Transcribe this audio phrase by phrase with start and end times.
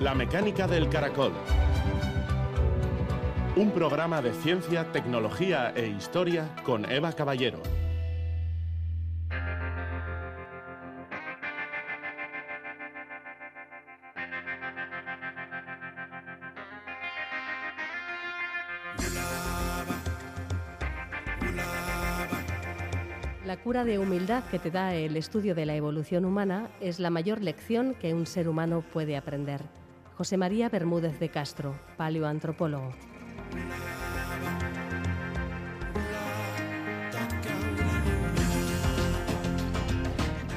[0.00, 1.32] La mecánica del caracol.
[3.56, 7.60] Un programa de ciencia, tecnología e historia con Eva Caballero.
[23.44, 27.10] La cura de humildad que te da el estudio de la evolución humana es la
[27.10, 29.77] mayor lección que un ser humano puede aprender.
[30.18, 32.90] José María Bermúdez de Castro, paleoantropólogo.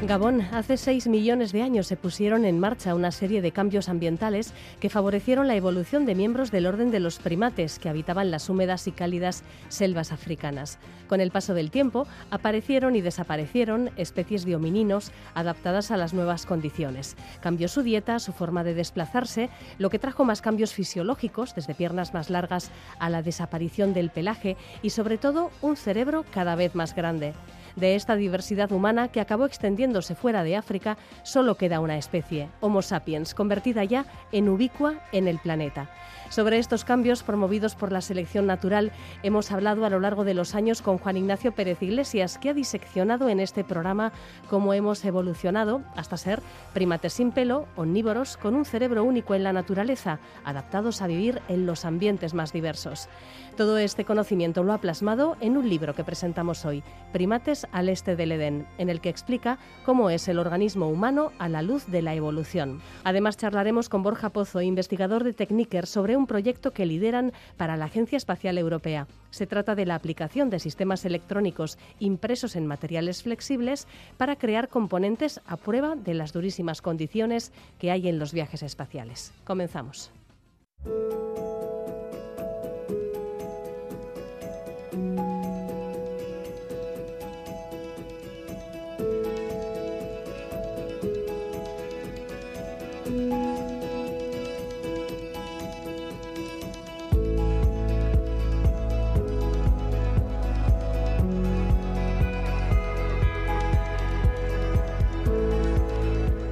[0.04, 4.52] Gabón, hace 6 millones de años se pusieron en marcha una serie de cambios ambientales
[4.80, 8.88] que favorecieron la evolución de miembros del orden de los primates que habitaban las húmedas
[8.88, 10.80] y cálidas selvas africanas.
[11.08, 16.48] Con el paso del tiempo, aparecieron y desaparecieron especies de homininos adaptadas a las nuevas
[16.48, 17.16] condiciones.
[17.40, 22.16] Cambió su dieta, su forma de desplazarse, lo que trajo más cambios fisiológicos, desde piernas
[22.16, 26.95] más largas a la desaparición del pelaje y sobre todo un cerebro cada vez más
[26.95, 27.34] grande.
[27.75, 32.81] De esta diversidad humana que acabó extendiéndose fuera de África, solo queda una especie, Homo
[32.81, 35.89] sapiens, convertida ya en ubicua en el planeta.
[36.32, 40.56] Sobre estos cambios promovidos por la selección natural hemos hablado a lo largo de los
[40.56, 44.14] años con Juan Ignacio Pérez Iglesias, que ha diseccionado en este programa
[44.50, 46.42] cómo hemos evolucionado hasta ser
[46.74, 51.66] primates sin pelo, omnívoros, con un cerebro único en la naturaleza, adaptados a vivir en
[51.66, 53.09] los ambientes más diversos.
[53.58, 58.16] Todo este conocimiento lo ha plasmado en un libro que presentamos hoy, Primates al Este
[58.16, 62.02] del Edén, en el que explica cómo es el organismo humano a la luz de
[62.02, 62.82] la evolución.
[63.04, 67.86] Además, charlaremos con Borja Pozo, investigador de Techniker, sobre un proyecto que lideran para la
[67.86, 69.08] Agencia Espacial Europea.
[69.30, 75.41] Se trata de la aplicación de sistemas electrónicos impresos en materiales flexibles para crear componentes
[75.45, 79.33] a prueba de las durísimas condiciones que hay en los viajes espaciales.
[79.44, 80.11] Comenzamos.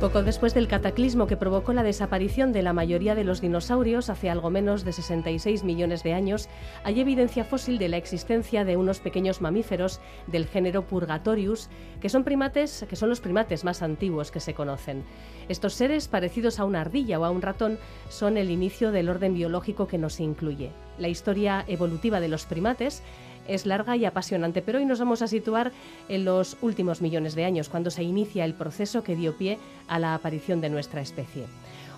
[0.09, 4.31] Poco después del cataclismo que provocó la desaparición de la mayoría de los dinosaurios hace
[4.31, 6.49] algo menos de 66 millones de años,
[6.83, 11.69] hay evidencia fósil de la existencia de unos pequeños mamíferos del género Purgatorius,
[12.01, 15.03] que son primates, que son los primates más antiguos que se conocen.
[15.47, 17.77] Estos seres, parecidos a una ardilla o a un ratón,
[18.09, 20.71] son el inicio del orden biológico que nos incluye.
[20.97, 23.03] La historia evolutiva de los primates
[23.49, 25.71] es larga y apasionante, pero hoy nos vamos a situar
[26.07, 29.99] en los últimos millones de años, cuando se inicia el proceso que dio pie a
[29.99, 31.45] la aparición de nuestra especie.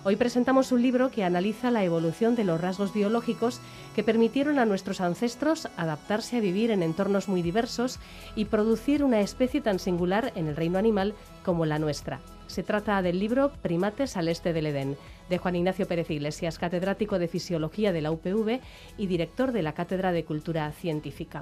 [0.04, 3.60] Hoy presentamos un libro que analiza la evolución de los rasgos biológicos
[3.94, 8.00] que permitieron a nuestros ancestros adaptarse a vivir en entornos muy diversos
[8.34, 11.14] y producir una especie tan singular en el reino animal
[11.44, 12.18] como la nuestra.
[12.48, 14.96] Se trata del libro Primates al Este del Edén,
[15.32, 18.60] de Juan Ignacio Pérez Iglesias, catedrático de Fisiología de la UPV
[18.98, 21.40] y director de la Cátedra de Cultura Científica.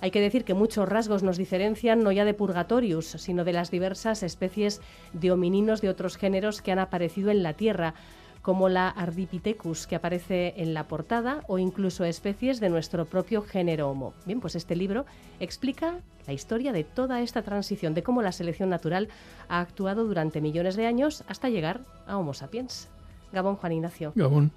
[0.00, 3.70] Hay que decir que muchos rasgos nos diferencian no ya de Purgatorius, sino de las
[3.70, 4.80] diversas especies
[5.12, 7.92] de homininos de otros géneros que han aparecido en la Tierra,
[8.40, 13.90] como la Ardipithecus que aparece en la portada o incluso especies de nuestro propio género
[13.90, 14.14] Homo.
[14.24, 15.04] Bien, pues este libro
[15.40, 19.10] explica la historia de toda esta transición, de cómo la selección natural
[19.48, 22.88] ha actuado durante millones de años hasta llegar a Homo sapiens.
[23.32, 24.12] Gabón Juan Ignacio.
[24.14, 24.52] Gabón.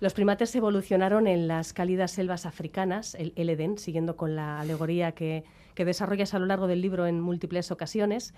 [0.00, 5.44] Los primates evolucionaron en las cálidas selvas africanas, el, Edén, siguiendo con la alegoría que,
[5.74, 8.34] que desarrollas a lo largo del libro en múltiples ocasiones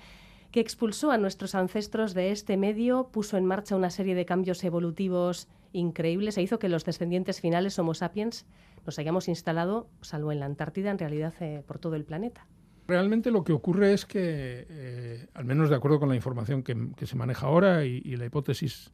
[0.55, 4.63] que expulsó a nuestros ancestros de este medio, puso en marcha una serie de cambios
[4.63, 8.47] evolutivos increíbles e hizo que los descendientes finales Homo sapiens
[8.87, 12.47] nos hayamos instalado, salvo en la Antártida, en realidad eh, por todo el planeta.
[12.87, 16.77] Realmente lo que ocurre es que, eh, al menos de acuerdo con la información que,
[17.05, 18.93] se maneja ahora y, la hipótesis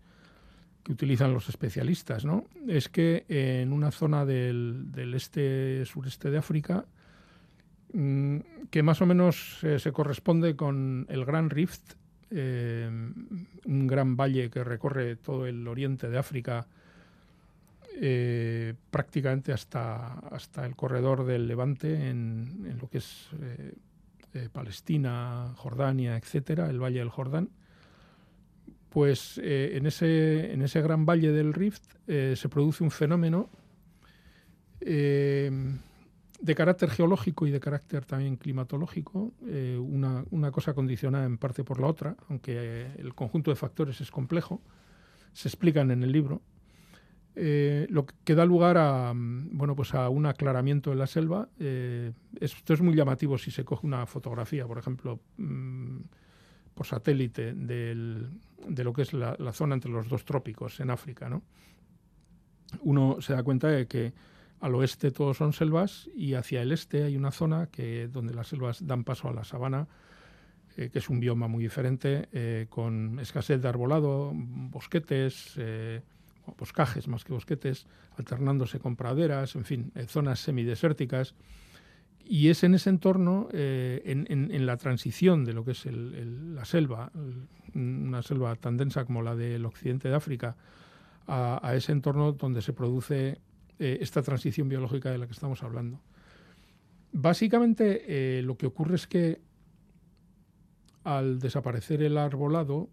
[0.92, 2.44] utilizan los especialistas, ¿no?
[2.66, 6.84] es que en una zona del, este sureste de África
[7.92, 8.38] Mm,
[8.70, 11.94] que más o menos eh, se corresponde con el Gran Rift,
[12.30, 12.88] eh,
[13.64, 16.68] un gran valle que recorre todo el oriente de África,
[18.00, 23.28] eh, prácticamente hasta, hasta el corredor del Levante, en, lo que es
[24.52, 27.50] Palestina, Jordania, etcétera, el Valle del Jordán.
[28.90, 33.48] Pues en, ese, en ese gran valle del Rift se produce un fenómeno
[36.40, 41.80] de carácter geológico y de carácter también climatológico, eh, una, cosa condicionada en parte por
[41.80, 44.60] la otra, aunque el conjunto de factores es complejo,
[45.32, 46.40] se explican en el libro.
[47.36, 51.48] Eh, lo que da lugar a, bueno, pues a un aclaramiento en la selva.
[51.60, 55.98] Eh, esto es muy llamativo si se coge una fotografía, por ejemplo, mm,
[56.84, 61.28] satélite de lo que es la, zona entre los dos trópicos en África.
[61.28, 61.42] ¿no?
[62.82, 64.12] Uno se da cuenta de que
[64.60, 68.48] al oeste todos son selvas y hacia el este hay una zona que, donde las
[68.48, 69.88] selvas dan paso a la sabana,
[70.76, 75.58] eh, que es un bioma muy diferente, con escasez de arbolado, bosquetes
[76.58, 77.86] boscajes más que bosquetes,
[78.16, 81.34] alternándose con praderas, en fin, eh, zonas semidesérticas.
[82.24, 87.10] Y es en ese entorno, eh, en, la transición de lo que es la selva,
[87.74, 90.56] una selva tan densa como la del occidente de África,
[91.26, 93.40] a, ese entorno donde se produce
[93.78, 96.00] eh, esta transición biológica de la que estamos hablando.
[97.12, 99.40] Básicamente lo que ocurre es que
[101.02, 102.88] al desaparecer el arbolado,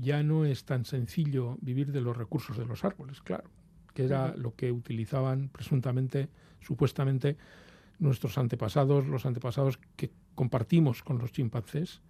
[0.00, 3.50] ya no es tan sencillo vivir de los recursos de los árboles, claro,
[3.94, 6.28] que era lo que utilizaban presuntamente,
[6.60, 7.36] supuestamente,
[7.98, 12.02] nuestros antepasados, los antepasados que compartimos con los chimpancés,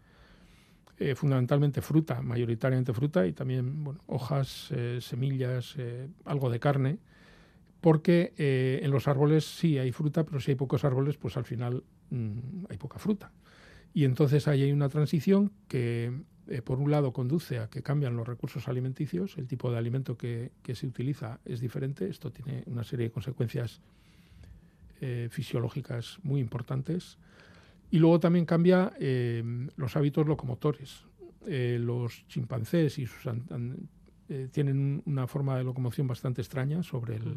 [0.99, 6.99] eh, fundamentalmente fruta, mayoritariamente fruta y también hojas, eh, semillas, eh, algo de carne,
[7.81, 11.83] porque en los árboles sí hay fruta, pero si hay pocos árboles, pues al final
[12.11, 13.33] mm, hay poca fruta.
[13.93, 16.13] Y entonces ahí hay una transición que
[16.65, 20.53] por un lado, conduce a que cambian los recursos alimenticios, el tipo de alimento que,
[20.75, 23.81] se utiliza es diferente, esto tiene una serie de consecuencias
[25.03, 27.19] eh, fisiológicas muy importantes,
[27.91, 29.43] y luego también cambia eh,
[29.77, 31.05] los hábitos locomotores.
[31.45, 33.31] los chimpancés y sus
[34.53, 37.37] tienen una forma de locomoción bastante extraña sobre, el,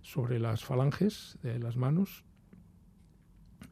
[0.00, 2.24] sobre las falanges de las manos.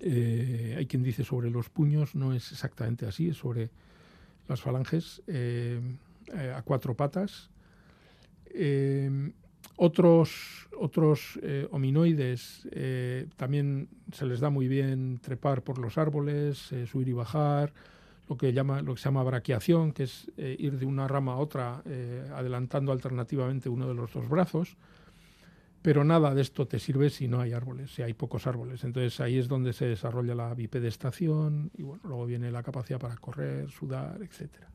[0.01, 3.71] hay quien dice sobre los puños, no es exactamente así, es sobre
[4.49, 5.81] las falanges eh,
[6.33, 7.51] eh, a cuatro patas.
[8.47, 9.33] Eh,
[9.77, 11.39] otros otros
[11.71, 12.69] hominoides
[13.37, 17.73] también se les da muy bien trepar por los árboles, subir y bajar,
[18.29, 21.37] lo que, llama, lo que se llama braquiación, que es ir de una rama a
[21.37, 21.81] otra
[22.35, 24.77] adelantando alternativamente uno de los dos brazos
[25.85, 28.83] pero nada de esto te sirve si no hay árboles, si hay pocos árboles.
[28.85, 33.19] Entonces ahí es donde se desarrolla la bipedestación y bueno, luego viene la capacidad para
[33.19, 34.71] correr, sudar, etcétera.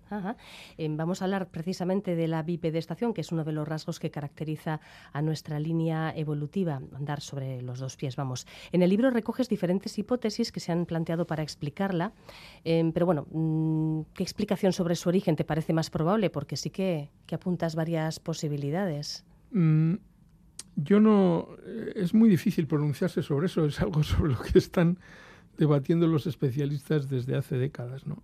[0.78, 4.12] Em, vamos a hablar precisamente de la bipedestación, que es uno de los rasgos que
[4.12, 8.46] caracteriza a nuestra línea evolutiva, andar sobre los dos pies, vamos.
[8.72, 12.14] En el libro recoges diferentes hipótesis que se han planteado para explicarla,
[12.64, 16.30] em, pero bueno, mm, ¿qué explicación sobre su origen te parece más probable?
[16.30, 19.24] Porque sí que, apuntas varias posibilidades.
[19.52, 19.96] Mm,
[20.84, 21.50] yo no.
[21.66, 24.98] Eh, es muy difícil pronunciarse sobre eso, es algo sobre lo que están
[25.58, 28.22] debatiendo los especialistas desde hace décadas, ¿no?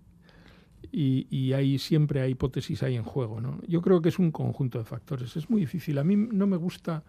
[0.91, 3.59] Y, y ahí siempre hay hipótesis ahí en juego, ¿no?
[3.67, 5.35] Yo creo que es un conjunto de factores.
[5.35, 5.97] Es muy difícil.
[5.97, 7.03] A mí no me gusta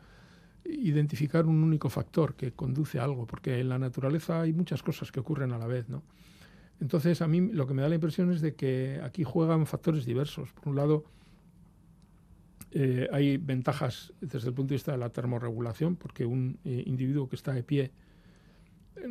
[0.65, 5.13] identificar un único factor que conduce a algo, porque en la naturaleza hay muchas cosas
[5.13, 6.03] que ocurren a la vez, ¿no?
[6.81, 10.05] Entonces, a mí lo que me da la impresión es de que aquí juegan factores
[10.05, 10.53] diversos.
[10.53, 11.05] Por un lado,
[12.73, 17.29] eh, hay ventajas desde el punto de vista de la termorregulación, porque un eh, individuo
[17.29, 17.93] que está de pie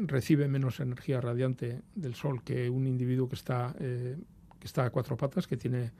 [0.07, 4.17] recibe menos energía radiante del sol que un individuo que está, eh,
[4.59, 5.91] que está a cuatro patas, que tiene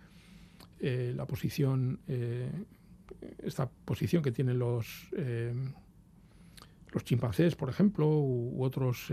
[0.79, 1.99] la posición,
[3.39, 5.09] esta posición que tienen los,
[6.91, 9.11] los chimpancés, por ejemplo, u, otros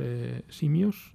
[0.48, 1.14] simios.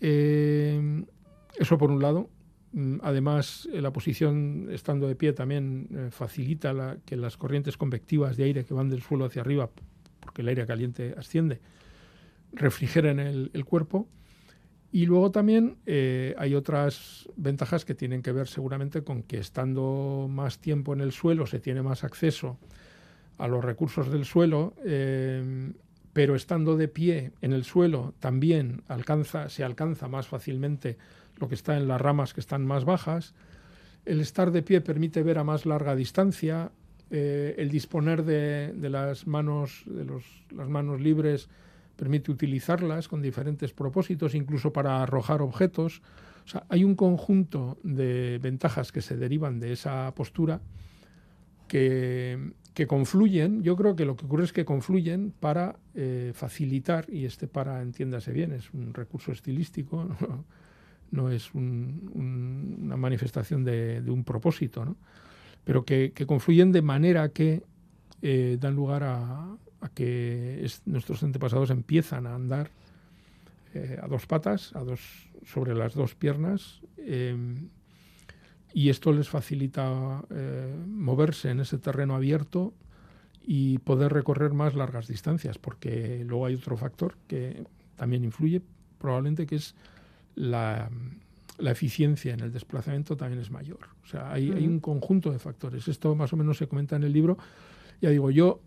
[0.00, 2.30] eso por un lado.
[2.72, 8.36] Mm, además, eh, la posición estando de pie también eh, facilita que las corrientes convectivas
[8.36, 9.70] de aire que van del suelo hacia arriba,
[10.20, 11.60] porque el aire caliente asciende,
[12.52, 14.08] refrigeren el, cuerpo.
[14.90, 20.28] Y luego también eh, hay otras ventajas que tienen que ver seguramente con que estando
[20.30, 22.58] más tiempo en el suelo se tiene más acceso
[23.38, 24.74] a los recursos del suelo,
[26.12, 30.98] pero estando de pie en el suelo también alcanza, se alcanza más fácilmente
[31.36, 33.34] lo que está en las ramas que están más bajas.
[34.04, 36.72] El estar de pie permite ver a más larga distancia.
[37.10, 40.06] Eh, el disponer de, las manos, de
[40.54, 41.48] las manos libres
[41.96, 46.02] permite utilizarlas con diferentes propósitos, incluso para arrojar objetos.
[46.44, 50.60] O sea, hay un conjunto de ventajas que se derivan de esa postura
[51.68, 53.62] que, confluyen.
[53.62, 57.80] Yo creo que lo que ocurre es que confluyen para eh, facilitar, y este para,
[57.80, 60.08] entiéndase bien, es un recurso estilístico,
[61.30, 64.96] es una manifestación de, un propósito, ¿no?
[65.64, 67.62] pero que, confluyen de manera que
[68.22, 69.56] eh, dan lugar a,
[69.94, 72.70] que nuestros antepasados empiezan a andar
[73.74, 77.68] eh, a dos patas, a dos, sobre las dos piernas, em,
[78.74, 82.72] y esto les facilita eh, moverse en ese terreno abierto
[83.44, 87.64] y poder recorrer más largas distancias, porque luego hay otro factor que
[87.96, 88.62] también influye,
[88.98, 89.74] probablemente, que es
[90.34, 90.90] la,
[91.58, 93.78] eficiencia en el desplazamiento también es mayor.
[94.02, 95.86] O sea, hay, hay, un conjunto de factores.
[95.86, 97.38] Esto más o menos se comenta en el libro.
[98.00, 98.60] Ya digo, yo,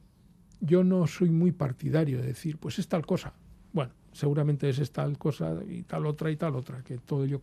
[0.62, 3.34] yo no soy muy partidario de decir, pues es tal cosa.
[3.74, 7.42] Bueno, seguramente es tal cosa y tal otra y tal otra, que todo ello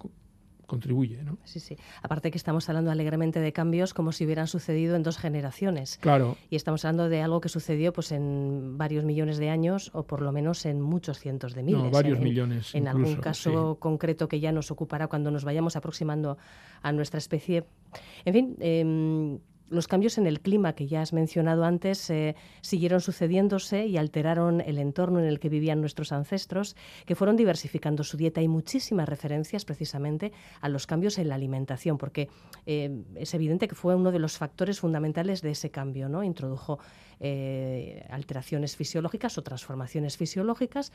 [0.67, 1.23] contribuye.
[1.23, 1.39] ¿no?
[1.45, 1.77] Sí, sí.
[2.03, 5.99] Aparte que estamos hablando alegremente de cambios como si hubieran sucedido en dos generaciones.
[5.99, 6.37] Claro.
[6.51, 10.23] Y estamos hablando de algo que sucedió pues en varios millones de años o por
[10.23, 11.83] lo menos en muchos cientos de miles.
[11.83, 12.75] No, varios en, millones.
[12.75, 16.39] En algún caso concreto que ya nos ocupará cuando nos vayamos aproximando
[16.83, 17.65] a nuestra especie.
[18.25, 19.39] En fin, eh,
[19.69, 24.61] los cambios en el clima que ya has mencionado antes eh, siguieron sucediéndose y alteraron
[24.61, 26.77] el entorno en el que vivían nuestros ancestros,
[27.07, 28.41] que fueron diversificando su dieta.
[28.41, 32.29] Hay muchísimas referencias precisamente a los cambios en la alimentación, porque
[32.67, 36.09] eh, es evidente que fue uno de los factores fundamentales de ese cambio.
[36.09, 36.23] ¿no?
[36.23, 36.79] Introdujo
[37.21, 40.93] eh, alteraciones fisiológicas o transformaciones fisiológicas,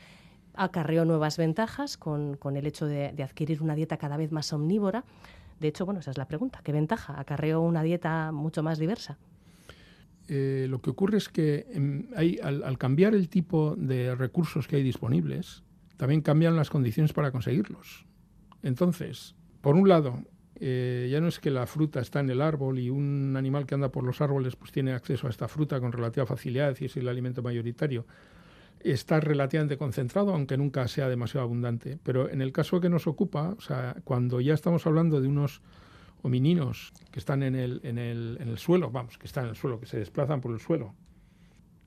[0.54, 5.04] acarreó nuevas ventajas con, el hecho de adquirir una dieta cada vez más omnívora
[5.60, 6.60] de hecho, bueno, esa es la pregunta.
[6.62, 9.18] ¿Qué ventaja acarreó una dieta mucho más diversa?
[10.28, 14.76] Eh, lo que ocurre es que em, hay, al, cambiar el tipo de recursos que
[14.76, 15.64] hay disponibles,
[15.96, 18.06] también cambian las condiciones para conseguirlos.
[18.62, 20.22] Entonces, por un lado,
[20.60, 23.74] eh, ya no es que la fruta está en el árbol y un animal que
[23.74, 26.96] anda por los árboles pues tiene acceso a esta fruta con relativa facilidad y es
[26.96, 28.04] el alimento mayoritario,
[28.80, 31.98] está relativamente concentrado, aunque nunca sea demasiado abundante.
[32.02, 35.62] Pero en el caso que nos ocupa, o sea, cuando ya estamos hablando de unos
[36.22, 39.56] homininos que están en el, en el, en el suelo, vamos, que están en el
[39.56, 40.94] suelo, que se desplazan por el suelo,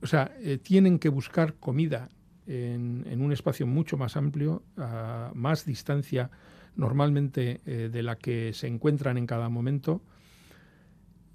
[0.00, 2.08] o sea, eh, tienen que buscar comida
[2.46, 6.30] en, en, un espacio mucho más amplio, a más distancia
[6.74, 10.02] normalmente eh, de la que se encuentran en cada momento,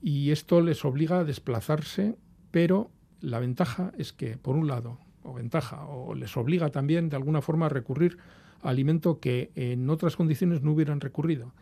[0.02, 2.18] y esto les obliga a desplazarse,
[2.52, 7.16] pero la ventaja es que, por un lado, o ventaja, o les obliga también de
[7.16, 8.18] alguna forma a recurrir
[8.62, 11.54] a alimento que en otras condiciones no hubieran recurrido.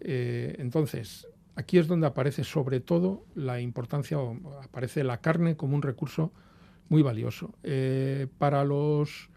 [0.00, 5.76] Eh, entonces, aquí es donde aparece sobre todo la importancia, o aparece la carne como
[5.76, 6.32] un recurso
[6.88, 7.54] muy valioso.
[7.62, 9.30] Eh, para los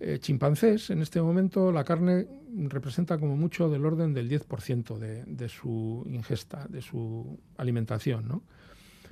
[0.00, 2.26] eh, chimpancés, en este momento, la carne
[2.68, 8.28] representa como mucho del orden del 10% de, de, su ingesta, de su alimentación.
[8.28, 8.42] ¿no?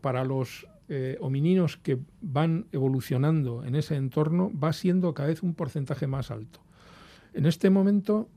[0.01, 5.55] Para los eh, homininos que van evolucionando en ese entorno va siendo cada vez un
[5.55, 6.61] porcentaje más alto.
[7.33, 8.29] En este momento,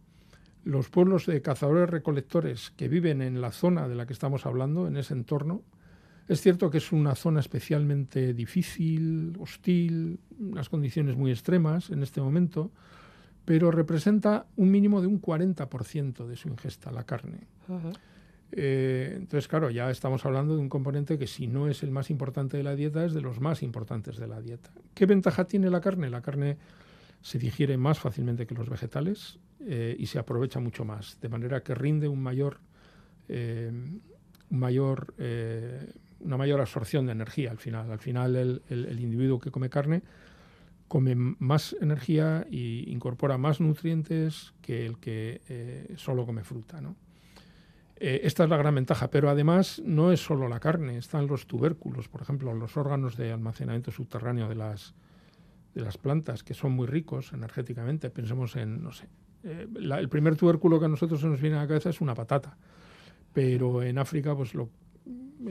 [0.64, 4.96] los pueblos de cazadores-recolectores que viven en la zona de la que estamos hablando, en
[4.96, 5.64] ese entorno,
[6.30, 12.22] es cierto que es una zona especialmente difícil, hostil, unas condiciones muy extremas en este
[12.22, 12.72] momento,
[13.44, 17.48] pero representa un mínimo de un 40% de su ingesta, la carne.
[18.52, 22.10] Eh, entonces, claro, ya estamos hablando de un componente que si no es el más
[22.10, 24.72] importante de la dieta, es de los más importantes de la dieta.
[24.94, 26.10] ¿Qué ventaja tiene la carne?
[26.10, 26.58] La carne
[27.22, 31.64] se digiere más fácilmente que los vegetales eh, y se aprovecha mucho más, de manera
[31.64, 32.60] que rinde un mayor,
[33.28, 33.72] eh,
[34.50, 35.16] mayor,
[36.20, 37.92] una mayor absorción de energía al final.
[37.92, 40.04] Al final el, el individuo que come carne
[40.88, 46.80] come más energía e incorpora más nutrientes que el que solo come fruta.
[46.80, 46.96] ¿no?
[47.98, 51.48] Eh, esta es la gran ventaja, pero además no es solo la carne, están los
[51.48, 54.94] tubérculos, por ejemplo, los órganos de almacenamiento subterráneo de las,
[55.74, 58.10] de las plantas, que son muy ricos energéticamente.
[58.10, 59.08] Pensemos en, no sé,
[59.44, 62.14] eh, el primer tubérculo que a nosotros se nos viene a la cabeza es una
[62.14, 62.58] patata,
[63.32, 64.52] pero en África pues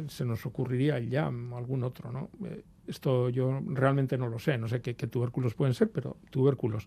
[0.09, 2.29] se nos ocurriría el yam o algún otro, ¿no?
[2.45, 6.19] Eh, esto yo realmente no lo sé, no sé qué, qué tubérculos pueden ser, pero
[6.29, 6.87] tubérculos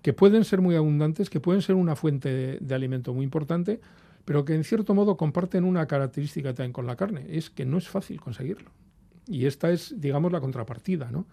[0.00, 3.80] que pueden ser muy abundantes, que pueden ser una fuente de alimento muy importante,
[4.28, 7.78] pero que en cierto modo comparten una característica también con la carne, es que no
[7.78, 8.70] es fácil conseguirlo.
[9.26, 11.26] Y esta es, digamos, la contrapartida, ¿no?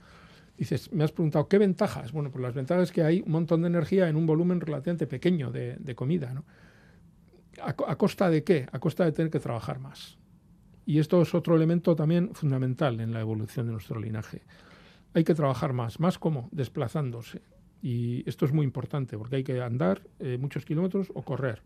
[0.57, 2.13] Dices, me has preguntado, ¿qué ventajas?
[2.13, 5.07] Bueno, pues las ventajas es que hay un montón de energía en un volumen relativamente
[5.07, 6.45] pequeño de, comida, ¿no?
[7.61, 8.65] ¿A, costa de qué?
[8.71, 10.17] A costa de tener que trabajar más.
[10.85, 14.43] Y esto es otro elemento también fundamental en la evolución de nuestro linaje.
[15.13, 15.99] Hay que trabajar más.
[15.99, 16.47] ¿Más cómo?
[16.53, 17.41] Desplazándose.
[17.81, 21.61] Y esto es muy importante porque hay que andar eh, muchos kilómetros o correr.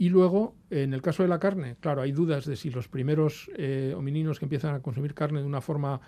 [0.00, 3.50] Y luego, en el caso de la carne, claro, hay dudas de si los primeros
[3.54, 6.00] eh, homininos que empiezan a consumir carne de una forma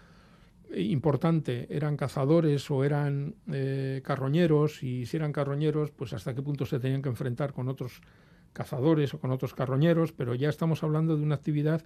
[0.71, 6.41] eh, importante eran cazadores o eran eh, carroñeros, y si eran carroñeros, pues hasta qué
[6.41, 8.01] punto se tenían que enfrentar con otros
[8.55, 11.85] cazadores o con otros carroñeros, pero ya estamos hablando de una actividad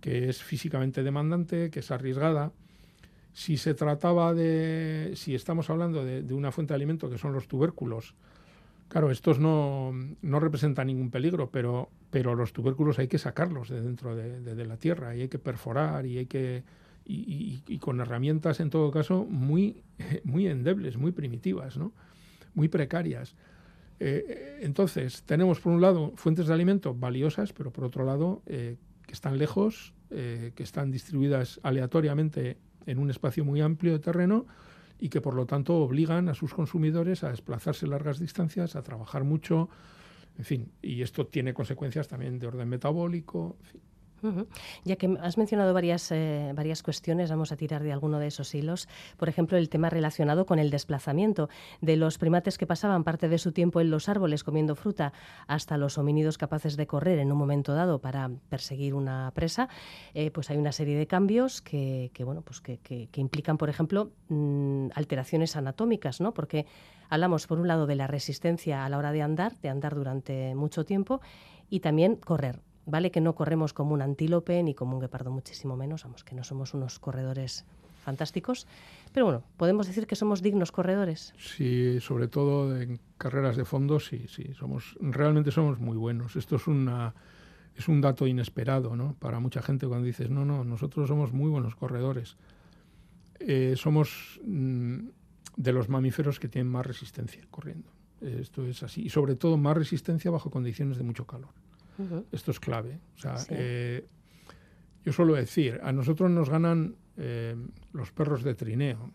[0.00, 2.52] que es físicamente demandante, que es arriesgada.
[3.34, 7.48] Si se trataba de, si estamos hablando de una fuente de alimento que son los
[7.48, 8.14] tubérculos,
[8.88, 13.80] Claro, estos no, no representan ningún peligro, pero, pero los tubérculos hay que sacarlos de
[13.80, 16.62] dentro de, la tierra y hay que perforar y hay que
[17.06, 19.82] y, con herramientas en todo caso muy,
[20.24, 21.92] muy endebles, muy primitivas, ¿no?
[22.54, 23.34] muy precarias.
[24.00, 28.76] Eh, entonces, tenemos por un lado fuentes de alimento valiosas, pero por otro lado eh,
[29.06, 34.46] que están lejos, eh, que están distribuidas aleatoriamente en un espacio muy amplio de terreno
[35.04, 39.22] y que por lo tanto obligan a sus consumidores a desplazarse largas distancias, a trabajar
[39.22, 39.68] mucho,
[40.38, 43.58] en fin, y esto tiene consecuencias también de orden metabólico.
[44.84, 48.54] Ya que has mencionado varias, eh, varias cuestiones, vamos a tirar de alguno de esos
[48.54, 48.88] hilos.
[49.16, 51.48] Por ejemplo, el tema relacionado con el desplazamiento
[51.80, 55.12] de los primates que pasaban parte de su tiempo en los árboles comiendo fruta
[55.46, 59.68] hasta los homínidos capaces de correr en un momento dado para perseguir una presa.
[60.14, 64.88] Eh, pues hay una serie de cambios que, bueno, pues que, implican, por ejemplo, mm,
[64.94, 66.32] alteraciones anatómicas, ¿no?
[66.34, 66.66] Porque
[67.08, 70.54] hablamos, por un lado, de la resistencia a la hora de andar, de andar durante
[70.54, 71.20] mucho tiempo,
[71.68, 72.60] y también correr.
[72.86, 76.34] Vale que no corremos como un antílope ni como un guepardo, muchísimo menos, vamos, que
[76.34, 77.64] no somos unos corredores
[78.04, 78.66] fantásticos,
[79.12, 81.32] pero bueno, podemos decir que somos dignos corredores.
[81.38, 86.36] Sí, sobre todo en carreras de fondo, sí, sí, somos, realmente somos muy buenos.
[86.36, 87.14] Esto es una
[87.76, 89.16] es un dato inesperado, ¿no?
[89.18, 92.36] Para mucha gente cuando dices, no, no, nosotros somos muy buenos corredores.
[93.40, 95.08] Eh, somos mm,
[95.56, 97.88] de los mamíferos que tienen más resistencia corriendo.
[98.20, 99.02] Esto es así.
[99.02, 101.50] Y sobre todo más resistencia bajo condiciones de mucho calor.
[102.32, 103.00] Esto es clave.
[103.16, 104.06] O sea, eh,
[105.04, 107.56] yo suelo decir, a nosotros nos ganan eh,
[107.92, 109.12] los perros de trineo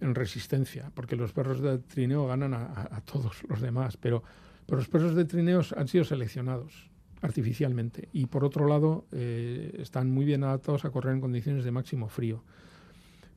[0.00, 4.22] en resistencia, porque los perros de trineo ganan a, todos los demás, pero,
[4.66, 6.90] pero, los perros de trineo han sido seleccionados
[7.22, 11.70] artificialmente y por otro lado eh, están muy bien adaptados a correr en condiciones de
[11.70, 12.44] máximo frío.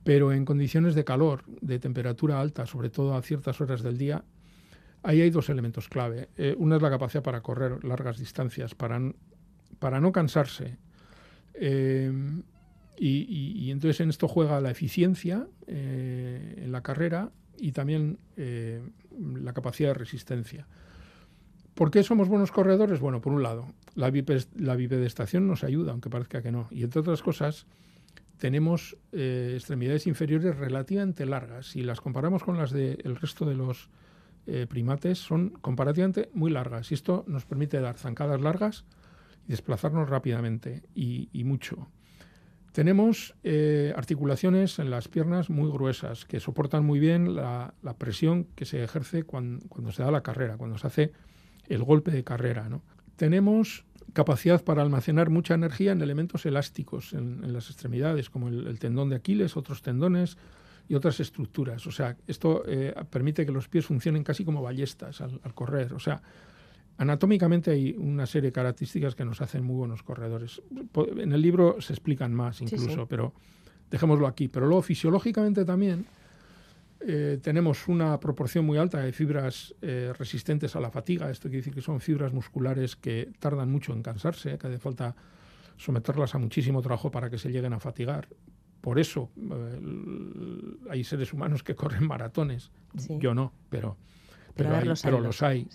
[0.04, 4.24] Pero en condiciones de calor, de temperatura alta, sobre todo a ciertas horas del día,
[5.02, 6.30] Ahí hay dos elementos clave.
[6.38, 9.00] Eh, una es la capacidad para correr largas distancias, para,
[9.80, 10.78] para no cansarse.
[11.54, 12.12] Eh,
[12.98, 19.90] y, entonces en esto juega la eficiencia eh, en la carrera y también la capacidad
[19.90, 20.68] de resistencia.
[21.76, 23.00] ¿Por qué somos buenos corredores?
[23.00, 26.68] Bueno, por un lado, la, bipedestación nos ayuda, aunque parezca que no.
[26.72, 27.68] Y entre otras cosas,
[28.38, 31.68] tenemos extremidades inferiores relativamente largas.
[31.68, 33.90] Si las comparamos con las del resto de los
[34.52, 38.86] eh, primates son comparativamente muy largas y esto nos permite dar zancadas largas
[39.48, 41.88] y desplazarnos rápidamente y, mucho.
[42.72, 48.66] Tenemos eh, articulaciones en las piernas muy gruesas que soportan muy bien la, presión que
[48.66, 51.12] se ejerce cuando, se da la carrera, cuando se hace
[51.68, 52.68] el golpe de carrera.
[53.16, 59.10] Tenemos capacidad para almacenar mucha energía en elementos elásticos en, las extremidades, como el, tendón
[59.10, 60.38] de Aquiles, otros tendones,
[60.90, 61.86] y otras estructuras.
[61.86, 65.94] O sea, esto eh, permite que los pies funcionen casi como ballestas al, correr.
[65.94, 66.20] O sea,
[66.98, 70.62] anatómicamente hay una serie de características que nos hacen muy buenos corredores.
[71.18, 73.34] En el libro se explican más incluso, pero
[73.92, 74.48] dejémoslo aquí.
[74.48, 76.08] Pero luego fisiológicamente también
[77.02, 81.30] eh, tenemos una proporción muy alta de fibras eh, resistentes a la fatiga.
[81.30, 85.16] Esto quiere decir que son fibras musculares que tardan mucho en cansarse, que hace falta
[85.78, 88.28] someterlas a muchísimo trabajo para que se lleguen a fatigar.
[88.82, 89.82] Por eso eh,
[90.90, 92.72] hay seres humanos que corren maratones.
[93.20, 93.98] Yo no, pero,
[94.56, 95.68] pero, los hay.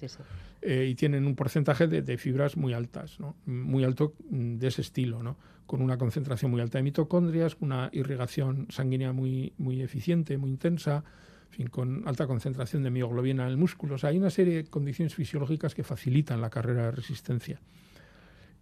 [0.62, 3.36] Eh, y tienen un porcentaje de, fibras muy altas, ¿no?
[3.44, 5.36] muy alto mm, de ese estilo, ¿no?
[5.66, 11.04] con una concentración muy alta de mitocondrias, una irrigación sanguínea muy, muy eficiente, muy intensa,
[11.50, 13.94] fin, con alta concentración de mioglobina en el músculo.
[13.94, 17.60] O sea, hay una serie de condiciones fisiológicas que facilitan la carrera de resistencia.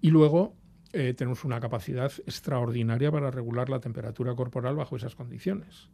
[0.00, 0.54] Y luego
[0.92, 5.88] eh, tenemos una capacidad extraordinaria para regular la temperatura corporal bajo esas condiciones.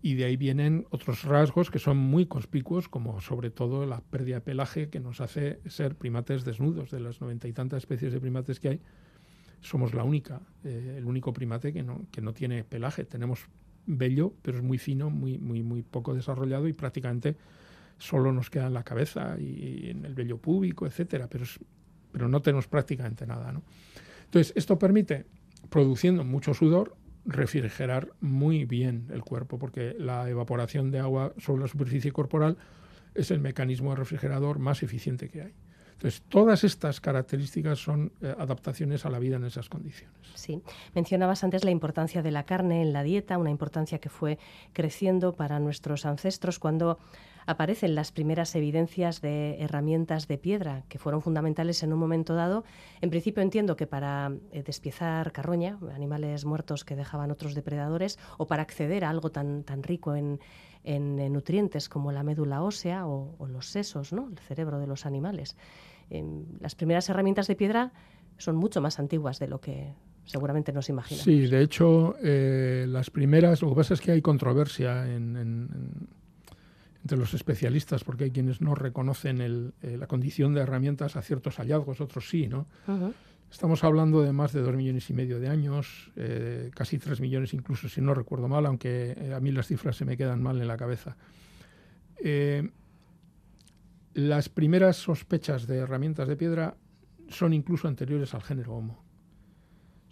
[0.00, 4.36] Y de ahí vienen otros rasgos que son muy conspicuos, como sobre todo la pérdida
[4.36, 6.90] de pelaje que nos hace ser primates desnudos.
[6.90, 8.80] De las noventa y tantas especies de primates que hay,
[9.60, 13.04] somos la única, eh, el único primate que no, que no tiene pelaje.
[13.04, 13.46] Tenemos
[13.86, 17.36] vello, pero es muy fino, muy, muy, muy poco desarrollado y prácticamente
[17.98, 21.44] solo nos queda en la cabeza y en el vello púbico, etcétera, pero,
[22.10, 23.52] pero no tenemos prácticamente nada.
[23.52, 23.62] ¿no?
[24.32, 25.26] Entonces, esto permite,
[25.68, 31.68] produciendo mucho sudor, refrigerar muy bien el cuerpo, porque la evaporación de agua sobre la
[31.68, 32.56] superficie corporal
[33.14, 35.54] es el mecanismo refrigerador más eficiente que hay.
[35.92, 40.16] Entonces, todas estas características son eh, adaptaciones a la vida en esas condiciones.
[40.34, 40.62] Sí,
[40.94, 44.38] mencionabas antes la importancia de la carne en la dieta, una importancia que fue
[44.72, 46.98] creciendo para nuestros ancestros cuando
[47.46, 52.64] aparecen las primeras evidencias de herramientas de piedra que fueron fundamentales en un momento dado.
[53.00, 58.46] En principio entiendo que para eh, despiezar carroña, animales muertos que dejaban otros depredadores, o
[58.46, 60.38] para acceder a algo tan, tan rico en,
[60.84, 64.28] nutrientes como la médula ósea o, los sesos, ¿no?
[64.28, 65.56] el cerebro de los animales.
[66.10, 67.92] Em, las primeras herramientas de piedra
[68.36, 71.24] son mucho más antiguas de lo que seguramente nos imaginamos.
[71.24, 75.36] Sí, de hecho, eh, las primeras, lo que pasa es que hay controversia en
[77.02, 81.56] entre los especialistas, porque hay quienes no reconocen eh, la condición de herramientas a ciertos
[81.56, 82.66] hallazgos, otros sí, ¿no?
[83.50, 87.52] Estamos hablando de más de dos millones y medio de años, eh, casi tres millones
[87.52, 90.60] incluso, si no recuerdo mal, aunque eh, a mí las cifras se me quedan mal
[90.60, 91.16] en la cabeza.
[94.14, 96.76] las primeras sospechas de herramientas de piedra
[97.28, 99.11] son incluso anteriores al género Homo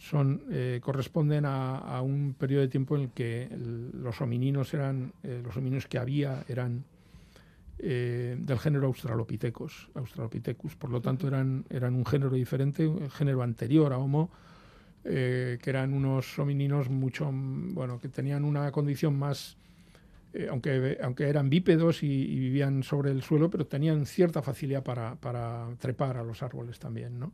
[0.01, 3.49] son, eh, corresponden a, un periodo de tiempo en el que
[3.93, 6.85] los homininos eran, eh, los homininos que había eran
[7.79, 13.43] eh, del género Australopithecus, Australopithecus, por lo tanto eran, eran un género diferente, un género
[13.43, 14.31] anterior a Homo,
[15.03, 19.57] que eran unos homininos mucho, bueno, que tenían una condición más,
[20.51, 25.69] aunque, aunque eran bípedos y, vivían sobre el suelo, pero tenían cierta facilidad para, para
[25.79, 27.33] trepar a los árboles también, ¿no?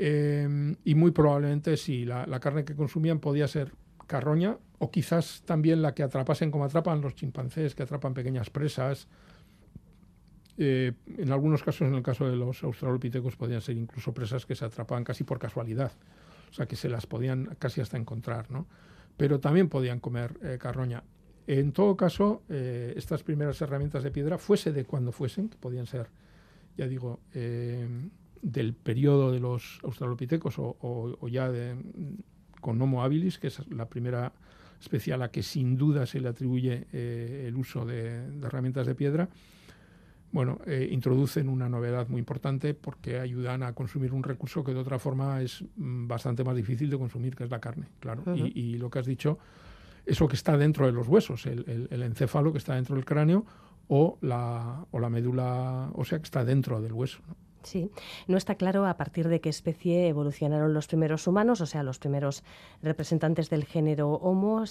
[0.00, 3.72] Em, y muy probablemente si la, carne que consumían podía ser
[4.06, 9.08] carroña o quizás también la que atrapasen como atrapan los chimpancés, que atrapan pequeñas presas.
[10.56, 14.54] Eh, en algunos casos, en el caso de los australopithecus, podían ser incluso presas que
[14.54, 15.90] se atrapaban casi por casualidad,
[16.48, 18.66] o sea que se las podían casi hasta encontrar, ¿no?
[19.16, 21.02] Pero también podían comer eh, carroña.
[21.48, 25.86] En todo caso, eh, estas primeras herramientas de piedra, fuese de cuando fuesen, que podían
[25.86, 26.08] ser,
[26.76, 27.20] ya digo,
[28.42, 31.76] del periodo de los australopitecos o, ya de,
[32.60, 34.32] con Homo habilis, que es la primera
[34.80, 38.94] especie a la que sin duda se le atribuye eh, el uso de, herramientas de
[38.94, 39.28] piedra,
[40.30, 44.78] bueno, eh, introducen una novedad muy importante porque ayudan a consumir un recurso que de
[44.78, 48.22] otra forma es mm, bastante más difícil de consumir, que es la carne, claro.
[48.36, 49.38] y, lo que has dicho,
[50.04, 53.46] eso que está dentro de los huesos, el, encéfalo que está dentro del cráneo
[53.88, 57.20] o la, o la médula ósea que está dentro del hueso.
[57.62, 57.90] Sí,
[58.26, 61.98] no está claro a partir de qué especie evolucionaron los primeros humanos, o sea, los
[61.98, 62.44] primeros
[62.82, 64.64] representantes del género Homo.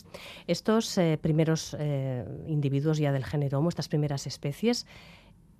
[0.47, 4.85] Estos eh, primeros eh, individuos ya del género Homo, estas primeras especies,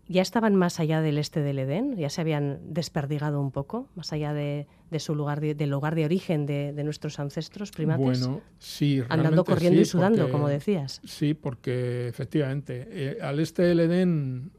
[0.09, 4.13] ya estaban más allá del este del Edén, ya se habían desperdigado un poco, más
[4.13, 4.67] allá de,
[4.99, 8.25] su lugar del lugar de origen de, nuestros ancestros primates.
[8.25, 11.01] Bueno, sí, andando corriendo y sudando, como decías.
[11.03, 14.51] Sí, porque efectivamente eh, al este del Edén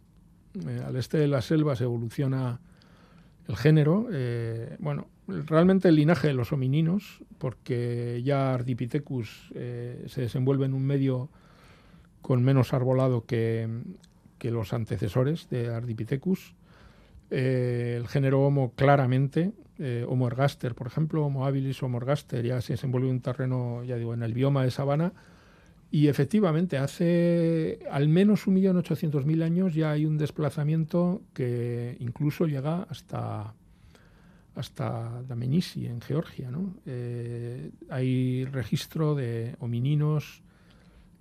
[0.54, 2.60] eh, al este de las selvas evoluciona
[3.48, 4.08] el género.
[4.12, 10.74] Eh, bueno, realmente el linaje de los homininos, porque ya Ardipithecus eh, se desenvuelve en
[10.74, 11.28] un medio
[12.22, 13.68] con menos arbolado que,
[14.42, 16.54] los antecesores de Ardipithecus.
[17.30, 19.52] el género Homo claramente,
[20.06, 23.96] Homo ergaster, por ejemplo, Homo habilis, Homo ergaster, ya se desenvuelve en un terreno, ya
[23.96, 25.12] digo, en el bioma de sabana,
[25.90, 33.54] y efectivamente, hace al menos 1.800.000 años ya hay un desplazamiento que incluso llega hasta,
[34.54, 36.50] hasta Damenisi, en Georgia.
[36.50, 36.74] ¿no?
[36.84, 40.42] Eh, hay registro de homininos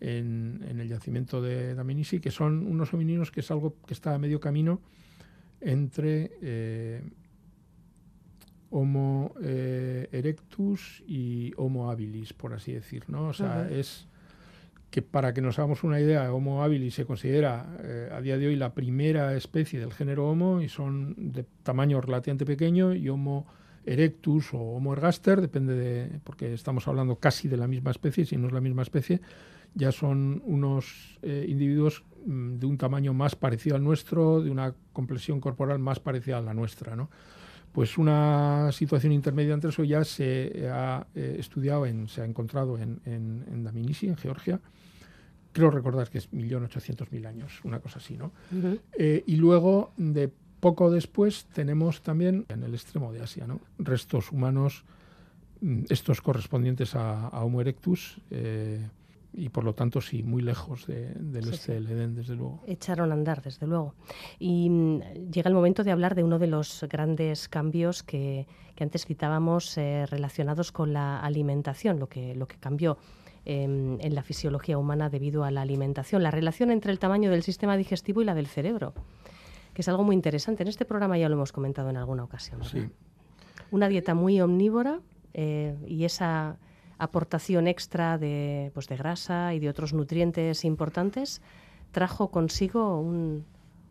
[0.01, 4.19] en, el yacimiento de Damenisi, que son unos homininos que es algo que está a
[4.19, 4.81] medio camino
[5.61, 7.01] entre eh,
[8.69, 13.05] Homo eh, erectus y Homo habilis, por así decir.
[13.07, 13.29] ¿no?
[13.29, 14.09] O sea, es
[14.89, 18.47] que para que nos hagamos una idea, Homo habilis se considera eh, a día de
[18.47, 23.45] hoy la primera especie del género Homo y son de tamaño relativamente pequeño y Homo
[23.85, 28.37] erectus o Homo ergaster, depende de, porque estamos hablando casi de la misma especie, si
[28.37, 29.21] no es la misma especie,
[29.73, 34.73] ya son unos eh, individuos mm, de un tamaño más parecido al nuestro, de una
[34.93, 37.09] complexión corporal más parecida a la nuestra, ¿no?
[37.77, 42.79] Pues una situación intermedia entre eso ya se ha eh, estudiado, en, se ha encontrado
[42.79, 44.59] en, en, en Daminisi, en Georgia,
[45.51, 48.31] creo recordar que es 1.800.000 años, una cosa así, ¿no?
[48.97, 50.27] Eh, y luego, de
[50.59, 53.61] poco después, tenemos también en el extremo de Asia, ¿no?
[53.77, 54.83] Restos humanos,
[55.61, 58.87] mm, estos correspondientes a, Homo erectus, eh,
[59.33, 62.61] y por lo tanto, sí, muy lejos del este del Edén, desde luego.
[62.65, 63.93] Echaron a andar, desde luego.
[64.39, 68.47] Y mm, llega el momento de hablar de uno de los grandes cambios que,
[68.79, 72.97] antes citábamos eh, relacionados con la alimentación, lo que, lo que cambió
[73.49, 77.43] Em, en la fisiología humana debido a la alimentación, la relación entre el tamaño del
[77.43, 78.93] sistema digestivo y la del cerebro,
[79.73, 80.63] que es algo muy interesante.
[80.63, 82.59] En este programa ya lo hemos comentado en alguna ocasión.
[83.71, 84.99] Una dieta muy omnívora
[85.33, 86.57] eh, y esa
[86.97, 91.41] aportación extra de, pues, de grasa y de otros nutrientes importantes
[91.91, 92.99] trajo consigo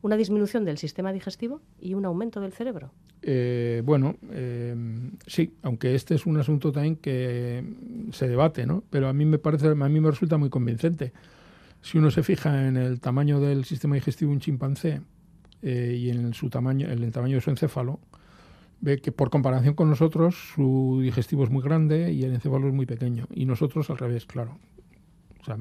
[0.02, 2.92] una disminución del sistema digestivo y un aumento del cerebro.
[3.22, 4.76] Eh, bueno, eh,
[5.26, 7.64] sí, aunque este es un asunto también que
[8.12, 8.84] se debate, ¿no?
[8.90, 11.12] Pero a mí me parece, a mí me resulta muy convincente.
[11.82, 15.00] Si uno se fija en el tamaño del sistema digestivo de un chimpancé
[15.62, 17.98] eh, y en su tamaño, en el tamaño de su encéfalo,
[18.80, 22.74] ve que por comparación con nosotros su digestivo es muy grande y el encéfalo es
[22.74, 23.26] muy pequeño.
[23.30, 24.58] Y nosotros al revés, claro.
[25.40, 25.56] O sea,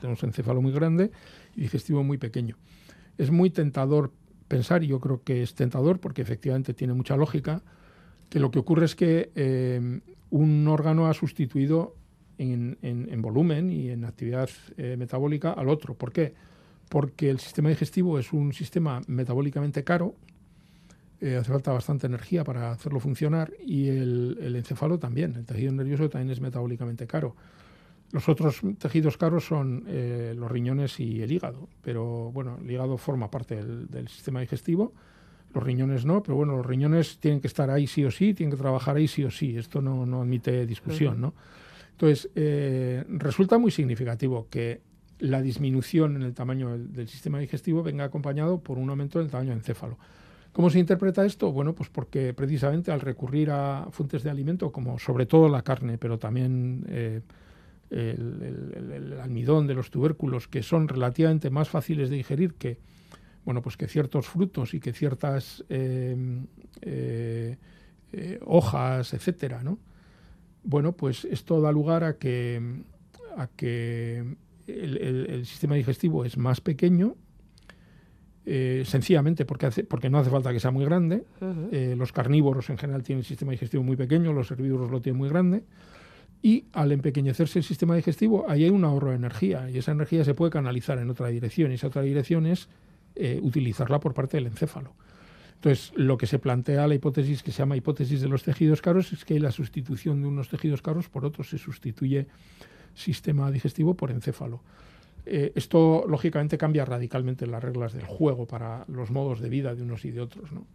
[0.00, 1.10] tenemos encéfalo muy grande
[1.54, 2.56] y digestivo muy pequeño.
[3.16, 4.12] Es muy tentador
[4.48, 7.62] pensar, y yo creo que es tentador porque efectivamente tiene mucha lógica,
[8.28, 10.00] que lo que ocurre es que eh,
[10.30, 11.94] un órgano ha sustituido
[12.38, 15.94] en, volumen y en actividad eh, metabólica al otro.
[15.94, 16.34] ¿Por qué?
[16.88, 20.14] Porque el sistema digestivo es un sistema metabólicamente caro,
[21.20, 25.72] eh, hace falta bastante energía para hacerlo funcionar y el, el, encéfalo también, el tejido
[25.72, 27.34] nervioso también es metabólicamente caro.
[28.10, 32.96] Los otros tejidos caros son eh, los riñones y el hígado, pero bueno, el hígado
[32.96, 34.94] forma parte del, sistema digestivo,
[35.52, 38.56] los riñones no, pero bueno, los riñones tienen que estar ahí sí o sí, tienen
[38.56, 41.34] que trabajar ahí sí o sí, esto no, no admite discusión, ¿no?
[41.90, 44.80] Entonces, eh, resulta muy significativo que
[45.18, 49.30] la disminución en el tamaño del, del, sistema digestivo venga acompañado por un aumento del
[49.30, 49.98] tamaño del encéfalo.
[50.52, 51.52] ¿Cómo se interpreta esto?
[51.52, 55.98] Bueno, pues porque precisamente al recurrir a fuentes de alimento, como sobre todo la carne,
[55.98, 57.20] pero también eh,
[57.90, 62.78] el, almidón de los tubérculos, que son relativamente más fáciles de digerir que,
[63.44, 67.56] bueno, pues que ciertos frutos y que ciertas eh,
[68.12, 69.78] eh, hojas, etcétera, ¿no?
[70.64, 72.82] Bueno, pues esto da lugar a que,
[73.36, 77.16] a que el, sistema digestivo es más pequeño,
[78.50, 81.24] eh, sencillamente porque, hace, porque no hace falta que sea muy grande.
[81.70, 85.28] los carnívoros en general tienen el sistema digestivo muy pequeño, los herbívoros lo tienen muy
[85.28, 85.64] grande.
[86.42, 90.24] Y al empequeñecerse el sistema digestivo, ahí hay un ahorro de energía y esa energía
[90.24, 92.68] se puede canalizar en otra dirección y esa otra dirección es
[93.16, 94.94] eh, utilizarla por parte del encéfalo.
[95.56, 99.12] Entonces, lo que se plantea la hipótesis que se llama hipótesis de los tejidos caros
[99.12, 102.28] es que la sustitución de unos tejidos caros por otros se sustituye
[102.94, 104.62] sistema digestivo por encéfalo.
[105.30, 109.82] Eh, esto, lógicamente, cambia radicalmente las reglas del juego para los modos de vida de
[109.82, 110.52] unos y de otros.
[110.52, 110.66] ¿no?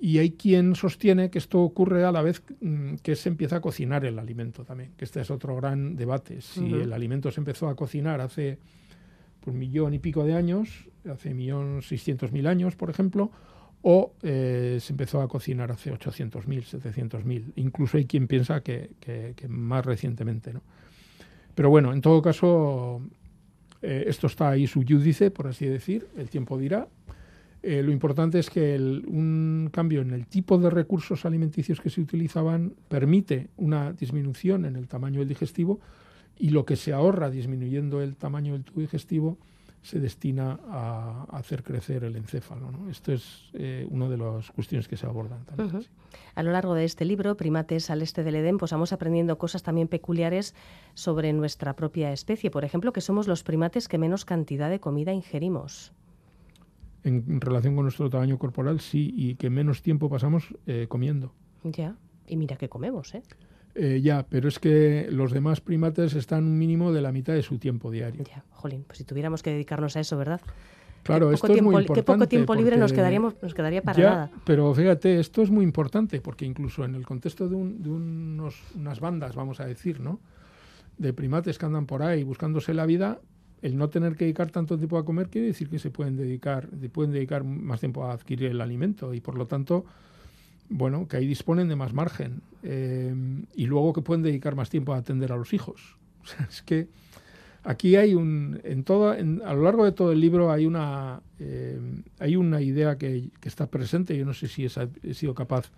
[0.00, 3.60] Y hay quien sostiene que esto ocurre a la vez mm, que se empieza a
[3.60, 6.40] cocinar el alimento también, que este es otro gran debate.
[6.40, 8.58] Si el alimento se empezó a cocinar hace
[9.46, 13.32] un millón y pico de años, hace millón seiscientos mil años, por ejemplo,
[13.82, 17.52] o eh, se empezó a cocinar hace 800.000, 700.000.
[17.56, 18.90] Incluso hay quien piensa que,
[19.48, 20.52] más recientemente.
[20.52, 20.62] ¿no?
[21.54, 23.02] Pero bueno, en todo caso,
[23.82, 24.84] eh, esto está ahí su
[25.34, 26.88] por así decir, el tiempo dirá.
[27.62, 32.00] Eh, lo importante es que un cambio en el tipo de recursos alimenticios que se
[32.00, 35.80] utilizaban permite una disminución en el tamaño del digestivo
[36.38, 39.38] y lo que se ahorra disminuyendo el tamaño del tubo digestivo
[39.82, 42.70] se destina a, hacer crecer el encéfalo.
[42.90, 45.86] Esto es eh, una de las cuestiones que se abordan también.
[46.34, 49.62] A lo largo de este libro, Primates al este del Edén, pues vamos aprendiendo cosas
[49.62, 50.54] también peculiares
[50.94, 52.50] sobre nuestra propia especie.
[52.50, 55.92] Por ejemplo, que somos los primates que menos cantidad de comida ingerimos
[57.04, 61.32] en relación con nuestro tamaño corporal, sí, y que menos tiempo pasamos eh, comiendo.
[61.64, 63.22] Ya, y mira que comemos, ¿eh?
[63.78, 64.00] ¿Eh?
[64.00, 67.58] Ya, pero es que los demás primates están un mínimo de la mitad de su
[67.58, 68.24] tiempo diario.
[68.24, 70.40] Ya, jolín, pues si tuviéramos que dedicarnos a eso, ¿verdad?
[71.02, 72.00] Claro, esto es muy importante.
[72.00, 74.30] Qué poco tiempo libre nos, quedaríamos, nos quedaría para nada.
[74.44, 79.00] Pero fíjate, esto es muy importante porque incluso en el contexto de, de unos, unas
[79.00, 80.20] bandas, vamos a decir, ¿no?
[80.98, 83.20] De primates que andan por ahí buscándose la vida,
[83.62, 86.68] el no tener que dedicar tanto tiempo a comer quiere decir que se pueden dedicar,
[86.80, 89.84] se pueden dedicar más tiempo a adquirir el alimento y por lo tanto,
[90.68, 93.14] bueno, que ahí disponen de más margen eh,
[93.54, 95.96] y luego que pueden dedicar más tiempo a atender a los hijos.
[96.48, 96.88] Es que
[97.64, 101.80] aquí hay un, en todo, a lo largo de todo el libro hay una, eh,
[102.18, 105.70] hay una idea que, que, está presente, yo no sé si he sido capaz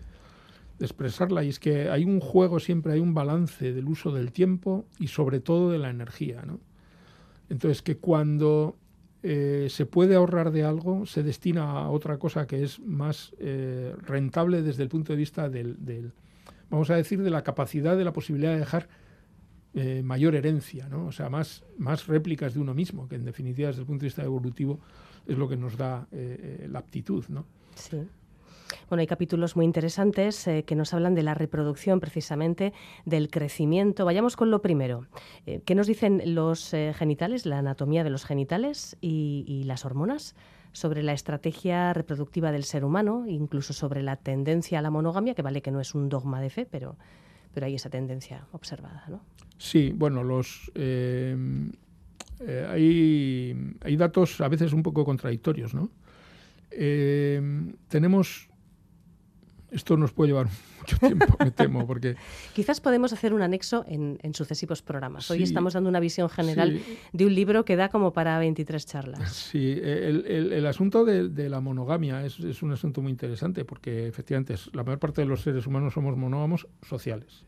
[0.79, 4.33] de expresarla, y es que hay un juego siempre, hay un balance del uso del
[4.33, 6.59] tiempo y sobre todo de la energía, ¿no?
[7.51, 8.77] Entonces, que cuando
[9.23, 13.95] eh, se puede ahorrar de algo, se destina a otra cosa que es más eh,
[14.07, 16.13] rentable desde el punto de vista del,
[16.71, 18.89] vamos a decir, de la capacidad, de la posibilidad de dejar
[19.75, 21.07] eh, mayor herencia, ¿no?
[21.07, 24.07] O sea, más, más réplicas de uno mismo, que en definitiva desde el punto de
[24.07, 24.81] vista evolutivo
[25.27, 27.45] es lo que nos da la aptitud, ¿no?
[27.75, 27.99] Sí.
[28.89, 32.73] Bueno, hay capítulos muy interesantes eh, que nos hablan de la reproducción, precisamente,
[33.05, 34.05] del crecimiento.
[34.05, 35.07] Vayamos con lo primero.
[35.47, 40.35] Eh, ¿Qué nos dicen los eh, genitales, la anatomía de los genitales y, las hormonas?
[40.73, 45.43] sobre la estrategia reproductiva del ser humano, incluso sobre la tendencia a la monogamia, que
[45.43, 46.97] vale que no es un dogma de fe, pero,
[47.53, 49.05] pero hay esa tendencia observada.
[49.09, 49.21] ¿no?
[49.59, 50.71] Sí, bueno, los,
[52.47, 55.91] hay, hay, datos a veces un poco contradictorios, ¿no?
[57.89, 58.50] Tenemos
[59.71, 62.17] esto nos puede llevar mucho tiempo, me temo, porque...
[62.55, 65.31] Quizás podemos hacer un anexo en, sucesivos programas.
[65.31, 66.81] Hoy estamos dando una visión general
[67.13, 69.51] de un libro que da como para 23 charlas.
[69.51, 74.99] Sí, el, asunto de, la monogamia es, un asunto muy interesante porque efectivamente la mayor
[74.99, 77.45] parte de los seres humanos somos monógamos sociales.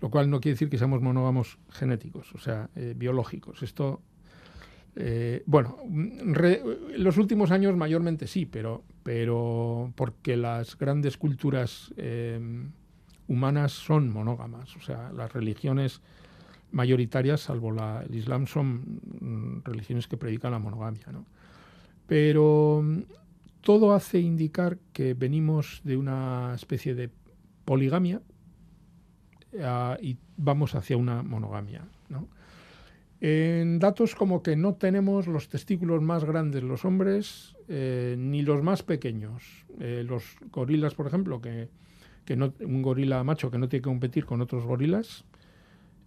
[0.00, 3.62] Lo cual no quiere decir que seamos monógamos genéticos, o sea, eh, biológicos.
[3.62, 4.00] Esto
[4.96, 5.78] eh, bueno,
[6.96, 12.38] los últimos años mayormente sí, pero, pero porque las grandes culturas eh,
[13.26, 16.00] humanas son monógamas, o sea, las religiones
[16.70, 17.74] mayoritarias, salvo
[18.08, 21.26] el Islam, son mm, religiones que predican la monogamia, ¿no?
[22.06, 23.00] Pero mm,
[23.62, 27.10] todo hace indicar que venimos de una especie de
[27.64, 28.22] poligamia
[29.60, 32.28] ah, y vamos hacia una monogamia, ¿no?
[33.20, 38.62] En datos como que no tenemos los testículos más grandes los hombres eh, ni los
[38.62, 39.66] más pequeños.
[39.78, 41.68] Eh, los gorilas, por ejemplo, que,
[42.34, 45.24] no, un gorila macho que no tiene que competir con otros gorilas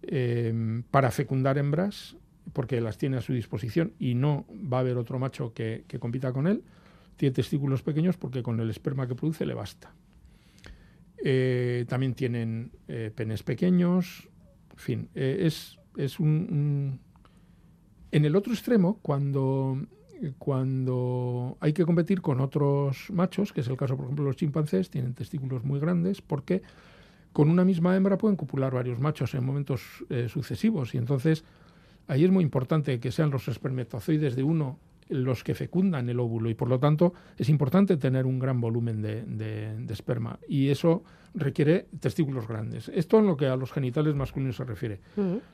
[0.02, 2.16] eh, para fecundar hembras,
[2.52, 6.00] porque las tiene a su disposición y no va a haber otro macho que, que
[6.00, 6.64] compita con él,
[7.16, 9.94] tiene testículos pequeños porque con el esperma que produce le basta.
[11.86, 12.72] también tienen
[13.14, 14.28] penes pequeños,
[14.72, 17.00] en fin, es es un,
[18.10, 19.78] En el otro extremo, cuando,
[20.38, 24.36] cuando hay que competir con otros machos, que es el caso, por ejemplo, de los
[24.36, 26.62] chimpancés, tienen testículos muy grandes porque
[27.32, 30.94] con una misma hembra pueden copular varios machos en momentos eh, sucesivos.
[30.94, 31.44] Y entonces
[32.06, 34.78] ahí es muy importante que sean los espermatozoides de uno
[35.08, 39.02] los que fecundan el óvulo y por lo tanto es importante tener un gran volumen
[39.02, 42.90] de, esperma y eso requiere testículos grandes.
[42.94, 45.00] Esto en lo que a los genitales masculinos se refiere.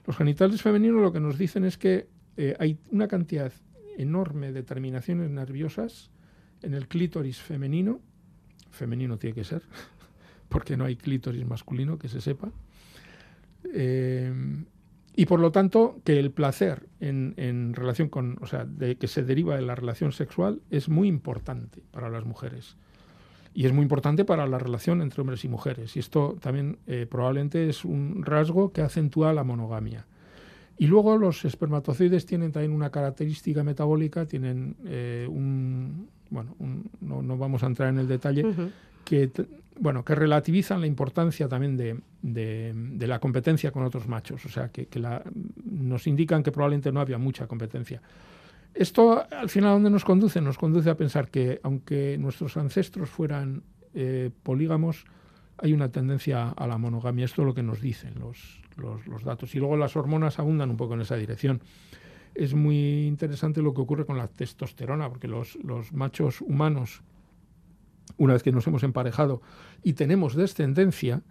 [0.06, 3.52] Los genitales femeninos lo que nos dicen es que eh, hay una cantidad
[3.98, 6.10] enorme de terminaciones nerviosas
[6.62, 8.00] en el clítoris femenino,
[8.70, 9.62] femenino tiene que ser,
[10.48, 12.52] porque no hay clítoris masculino que se sepa,
[13.74, 14.32] eh,
[15.16, 19.22] y por lo tanto, que el placer en, relación con, o sea, de que se
[19.22, 22.76] deriva de la relación sexual es muy importante para las mujeres.
[23.52, 25.96] Y es muy importante para la relación entre hombres y mujeres.
[25.96, 30.06] Y esto también eh, probablemente es un rasgo que acentúa la monogamia.
[30.78, 36.54] Y luego los espermatozoides tienen también una característica metabólica, tienen eh, un, bueno,
[37.00, 38.46] no, vamos a entrar en el detalle,
[39.10, 39.28] que
[39.80, 44.86] bueno, que relativizan la importancia también de, la competencia con otros machos, o sea, que,
[45.64, 48.00] nos indican que probablemente no había mucha competencia.
[48.72, 50.40] Esto, al final, ¿a dónde nos conduce?
[50.40, 55.06] Nos conduce a pensar que, aunque nuestros ancestros fueran eh, polígamos,
[55.56, 57.24] hay una tendencia a la monogamia.
[57.24, 59.54] Esto es lo que nos dicen los, los, datos.
[59.54, 61.60] Y luego las hormonas abundan un poco en esa dirección.
[62.34, 67.02] Es muy interesante lo que ocurre con la testosterona, porque los, los machos humanos
[68.20, 69.40] una vez que nos hemos emparejado
[69.82, 71.22] y tenemos descendencia,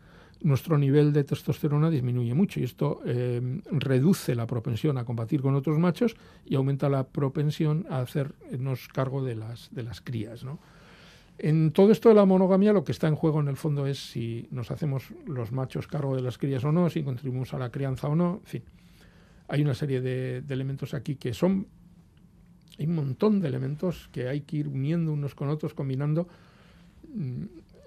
[0.42, 5.54] nuestro nivel de testosterona disminuye mucho y esto eh, reduce la propensión a combatir con
[5.54, 10.44] otros machos y aumenta la propensión a hacernos cargo de las, de las crías.
[11.38, 14.00] En todo esto de la monogamia lo que está en juego en el fondo es
[14.00, 17.70] si nos hacemos los machos cargo de las crías o no, si contribuimos a la
[17.70, 18.64] crianza o no, en fin.
[19.48, 21.68] Hay una serie de elementos aquí que son,
[22.80, 26.28] hay un montón de elementos que hay que ir uniendo unos con otros, combinando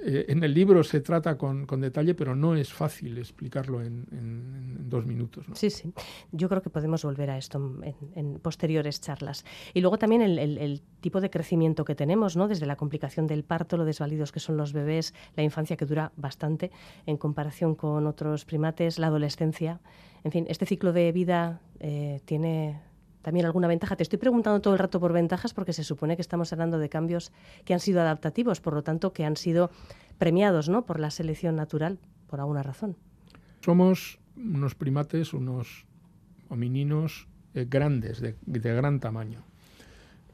[0.04, 5.06] eh, en el libro se trata con, detalle, pero no es fácil explicarlo en, dos
[5.06, 5.46] minutos.
[5.54, 5.92] Sí, sí.
[6.32, 7.80] Yo creo que podemos volver a esto
[8.14, 9.44] en, posteriores charlas.
[9.72, 12.46] Y luego también el, tipo de crecimiento que tenemos, ¿no?
[12.48, 16.12] desde la complicación del parto, lo desvalidos que son los bebés, la infancia que dura
[16.16, 16.70] bastante
[17.06, 19.80] en comparación con otros primates, la adolescencia.
[20.24, 22.80] En fin, este ciclo de vida eh, tiene
[23.22, 23.96] también alguna ventaja.
[23.96, 26.88] Te estoy preguntando todo el rato por ventajas porque se supone que estamos hablando de
[26.88, 27.32] cambios
[27.64, 29.70] que han sido adaptativos, por lo tanto que han sido
[30.18, 30.85] premiados ¿no?
[30.85, 32.96] por la selección natural, por alguna razón.
[33.64, 35.87] Somos unos primates, unos
[36.48, 39.44] homininos eh, grandes, de, gran tamaño.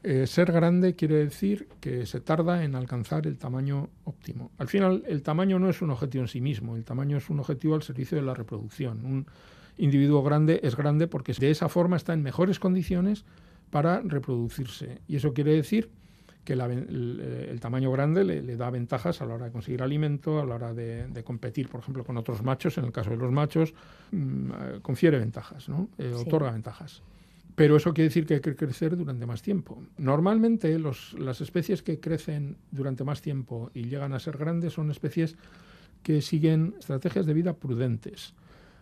[0.01, 4.51] Eh, ser grande quiere decir que se tarda en alcanzar el tamaño óptimo.
[4.57, 7.39] Al final, el tamaño no es un objetivo en sí mismo, el tamaño es un
[7.39, 9.25] objetivo al servicio de la reproducción.
[9.79, 13.25] Individuo grande es grande porque de esa forma está en mejores condiciones
[13.71, 14.99] para reproducirse.
[15.07, 15.89] Y eso quiere decir
[16.43, 20.55] que el, tamaño grande le, da ventajas a la hora de conseguir alimento, a la
[20.55, 22.77] hora de, competir, por ejemplo, con otros machos.
[22.77, 23.73] En el caso de los machos,
[24.11, 25.89] mm, eh, confiere ventajas, ¿no?
[25.97, 27.03] Eh, otorga ventajas.
[27.55, 29.83] Pero eso quiere decir que hay que crecer durante más tiempo.
[29.97, 35.35] Normalmente las especies que crecen durante más tiempo y llegan a ser grandes son especies
[36.01, 38.33] que siguen estrategias de vida prudentes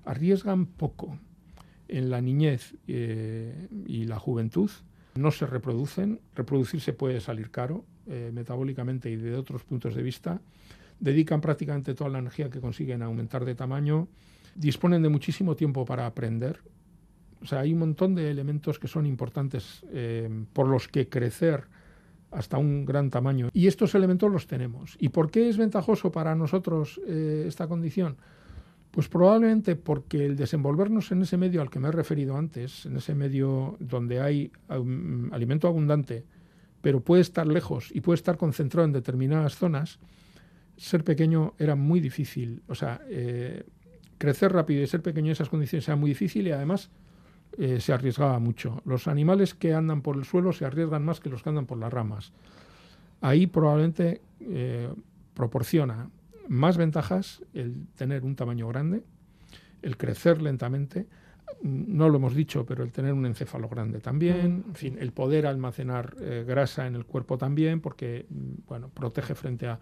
[0.08, 1.20] arriesgan poco,
[1.88, 4.70] en la niñez eh, y la juventud,
[5.16, 10.42] no se reproducen, reproducirse puede salir caro eh, metabólicamente y de otros puntos de vista,
[11.00, 14.08] dedican prácticamente toda la energía que consiguen a aumentar de tamaño,
[14.56, 16.60] disponen de muchísimo tiempo para aprender,
[17.42, 21.66] o sea, hay un montón de elementos que son importantes eh, por los que crecer
[22.32, 23.50] hasta un gran tamaño.
[23.54, 24.98] Y estos elementos los tenemos.
[25.00, 28.18] ¿Y por qué es ventajoso para nosotros esta condición?
[28.92, 32.98] Pues probablemente porque el desenvolvernos en ese medio al que me he referido antes, en
[32.98, 36.26] ese medio donde hay um, alimento abundante,
[36.82, 40.00] pero puede estar lejos y puede estar concentrado en determinadas zonas,
[40.78, 42.64] ser pequeño era muy difícil.
[42.68, 43.64] O sea, eh,
[44.18, 46.90] crecer rápido y ser pequeño en esas condiciones era muy difícil y además
[47.58, 48.82] eh, se arriesgaba mucho.
[48.86, 51.78] Los animales que andan por el suelo se arriesgan más que los que andan por
[51.78, 52.32] las ramas.
[53.22, 54.90] Ahí probablemente eh,
[55.34, 56.10] proporciona
[56.48, 59.04] más ventajas el tener un tamaño grande,
[59.82, 61.08] el crecer lentamente,
[61.62, 65.48] no lo hemos dicho, pero el tener un encéfalo grande también, en fin, el poder
[65.48, 68.26] almacenar eh, grasa en el cuerpo también, porque
[68.68, 69.80] bueno, protege frente a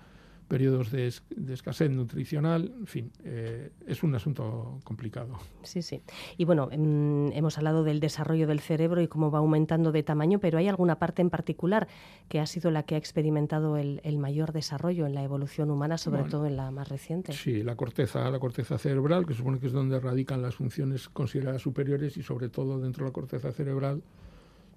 [0.47, 5.37] periodos de, escasez nutricional, en fin, eh, es un asunto complicado.
[5.63, 6.01] Sí, sí.
[6.37, 10.39] Y bueno, em, hemos hablado del desarrollo del cerebro y cómo va aumentando de tamaño,
[10.39, 11.87] pero ¿hay alguna parte en particular
[12.29, 16.23] que ha sido la que ha experimentado el, mayor desarrollo en la evolución humana, sobre
[16.23, 17.33] todo en la más reciente?
[17.33, 21.61] Sí, la corteza, la corteza cerebral, que supone que es donde radican las funciones consideradas
[21.61, 24.01] superiores y sobre todo dentro de la corteza cerebral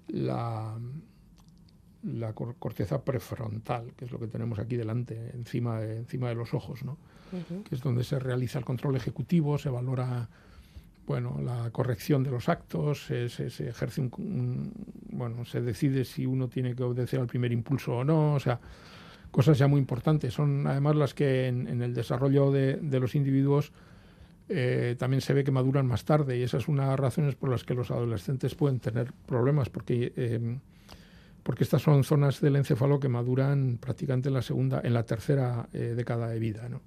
[0.09, 0.77] la
[2.03, 6.53] la corteza prefrontal, que es lo que tenemos aquí delante, encima de, encima de los
[6.53, 6.97] ojos, ¿no?
[7.67, 10.27] que es donde se realiza el control ejecutivo, se valora
[11.09, 14.71] bueno, la corrección de los actos, se, ejerce un,
[15.09, 18.59] bueno, se decide si uno tiene que obedecer al primer impulso o no, o sea,
[19.31, 20.35] cosas ya muy importantes.
[20.35, 23.71] Son además las que en, el desarrollo de, los individuos
[24.49, 27.33] eh, también se ve que maduran más tarde y esa es una de las razones
[27.33, 30.59] por las que los adolescentes pueden tener problemas, porque eh,
[31.43, 35.69] porque estas son zonas del encéfalo que maduran prácticamente en la segunda, en la tercera
[35.73, 36.81] eh, década de vida, ¿no?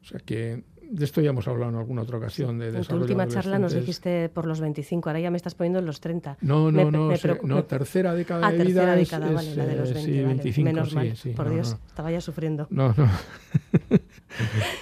[0.00, 2.58] O sea que de esto ya hemos hablado en alguna otra ocasión.
[2.58, 5.78] De en tu última charla nos dijiste por los 25, ahora ya me estás poniendo
[5.78, 6.38] en los 30.
[6.40, 7.10] No, no, no,
[7.42, 8.80] no, tercera década ah, de vida.
[8.80, 12.20] tercera década, vale, la de los 20, sí, 25, Menos mal, por Dios, estaba ya
[12.20, 12.66] sufriendo.
[12.78, 13.10] No, no.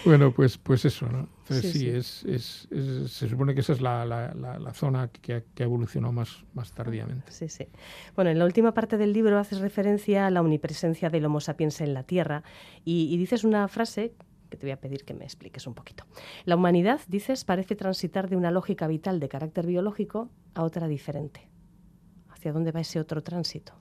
[0.05, 1.29] bueno, pues, pues eso, ¿no?
[1.49, 2.69] Entonces sí, Es, es,
[3.11, 6.73] se supone que esa es la, la, la, zona que, que, ha evolucionado más, más
[6.73, 7.33] tardíamente.
[7.33, 7.67] Sí, sí.
[8.15, 11.81] Bueno, en la última parte del libro haces referencia a la omnipresencia del Homo sapiens
[11.81, 12.43] en la Tierra
[12.85, 14.13] y, y dices una frase
[14.49, 16.05] que te voy a pedir que me expliques un poquito.
[16.45, 21.49] La humanidad, dices, parece transitar de una lógica vital de carácter biológico a otra diferente.
[22.31, 23.75] ¿Hacia dónde va ese otro tránsito?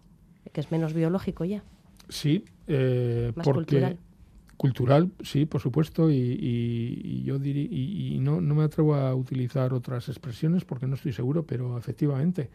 [0.52, 1.64] ¿Que es menos biológico ya?
[2.10, 3.98] Sí, eh, Más porque cultural.
[4.58, 10.66] cultural, sí, por supuesto, y, yo diría, y, no, me atrevo a utilizar otras expresiones
[10.66, 12.50] porque no estoy seguro, pero efectivamente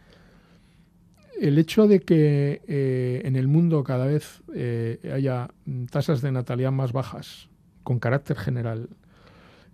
[1.39, 5.49] el hecho de que eh, en el mundo cada vez eh, haya
[5.89, 7.49] tasas de natalidad más bajas,
[7.83, 8.89] con carácter general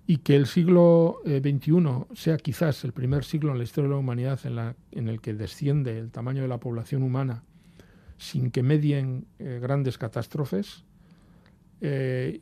[0.08, 3.96] y que el siglo XXI eh, sea quizás el primer siglo en la historia de
[3.96, 4.40] la humanidad
[4.92, 7.44] en, el que desciende el tamaño de la población humana
[8.18, 10.86] sin que medien eh, grandes catástrofes,
[11.82, 12.40] eh,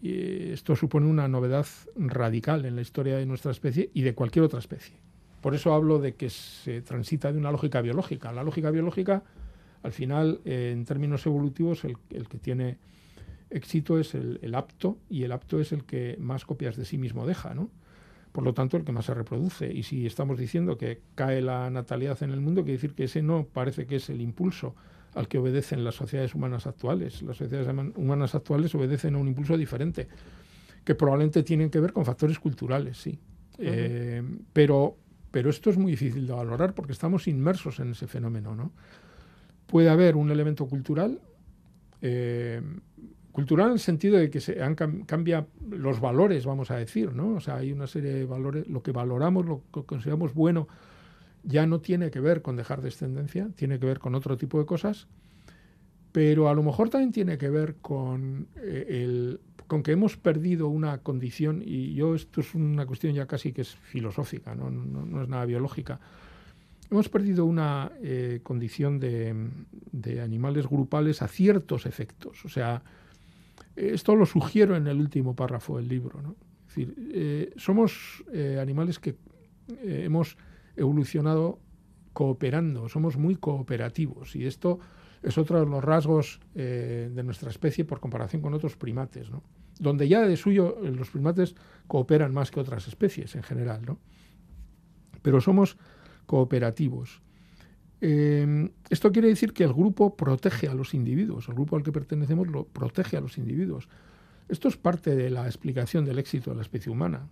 [0.54, 1.66] esto supone una novedad
[1.98, 4.96] radical en la historia de nuestra especie y de cualquier otra especie.
[5.42, 8.32] Por eso hablo de que se transita de una lógica biológica.
[8.32, 9.24] La lógica biológica,
[9.84, 12.78] al final, en términos evolutivos, el, el que tiene
[13.50, 17.26] éxito es el, apto y el apto es el que más copias de sí mismo
[17.26, 17.70] deja, ¿no?
[18.32, 19.72] Por lo tanto, el que más se reproduce.
[19.72, 23.22] Y si estamos diciendo que cae la natalidad en el mundo, quiere decir que ese
[23.22, 24.76] no parece que es el impulso
[25.14, 27.22] al que obedecen las sociedades humanas actuales.
[27.22, 30.10] Las sociedades humanas actuales obedecen a un impulso diferente,
[30.84, 33.18] que probablemente tienen que ver con factores culturales, sí.
[33.58, 34.22] Eh,
[34.52, 34.98] pero,
[35.32, 38.74] pero esto es muy difícil de valorar porque estamos inmersos en ese fenómeno, ¿no?
[39.66, 41.22] Puede haber un elemento cultural,
[42.02, 42.62] eh,
[43.36, 47.36] Cultural en el sentido de que se han cambia los valores, vamos a decir, ¿no?
[47.36, 50.70] O sea, hay una serie de valores, lo que valoramos, lo que consideramos bueno,
[51.44, 54.66] ya no tiene que ver con dejar descendencia, tiene que ver con otro tipo de
[54.66, 55.08] cosas,
[56.14, 60.70] pero a lo mejor también tiene que ver con eh, el con que hemos perdido
[60.70, 65.22] una condición, y yo esto es una cuestión ya casi que es filosófica, no, no,
[65.22, 66.00] es nada biológica.
[66.90, 69.36] Hemos perdido una eh, condición de,
[69.92, 72.46] de, animales grupales a ciertos efectos.
[72.46, 72.82] O sea,
[73.76, 76.22] esto lo sugiero en el último párrafo del libro.
[76.22, 76.36] ¿no?
[76.68, 79.16] Es decir, eh, somos eh, animales que
[79.68, 80.38] eh, hemos
[80.76, 81.60] evolucionado
[82.14, 84.80] cooperando, somos muy cooperativos y esto
[85.22, 89.44] es otro de los rasgos de nuestra especie por comparación con otros primates, ¿no?
[89.80, 91.56] donde ya de suyo los primates
[91.88, 93.82] cooperan más que otras especies en general.
[95.22, 95.78] Pero somos
[96.26, 97.22] cooperativos.
[98.02, 101.92] Eh, esto quiere decir que el grupo protege a los individuos, el grupo al que
[101.92, 103.88] pertenecemos lo protege a los individuos.
[104.50, 107.28] Esto es parte de la explicación del éxito de la especie humana.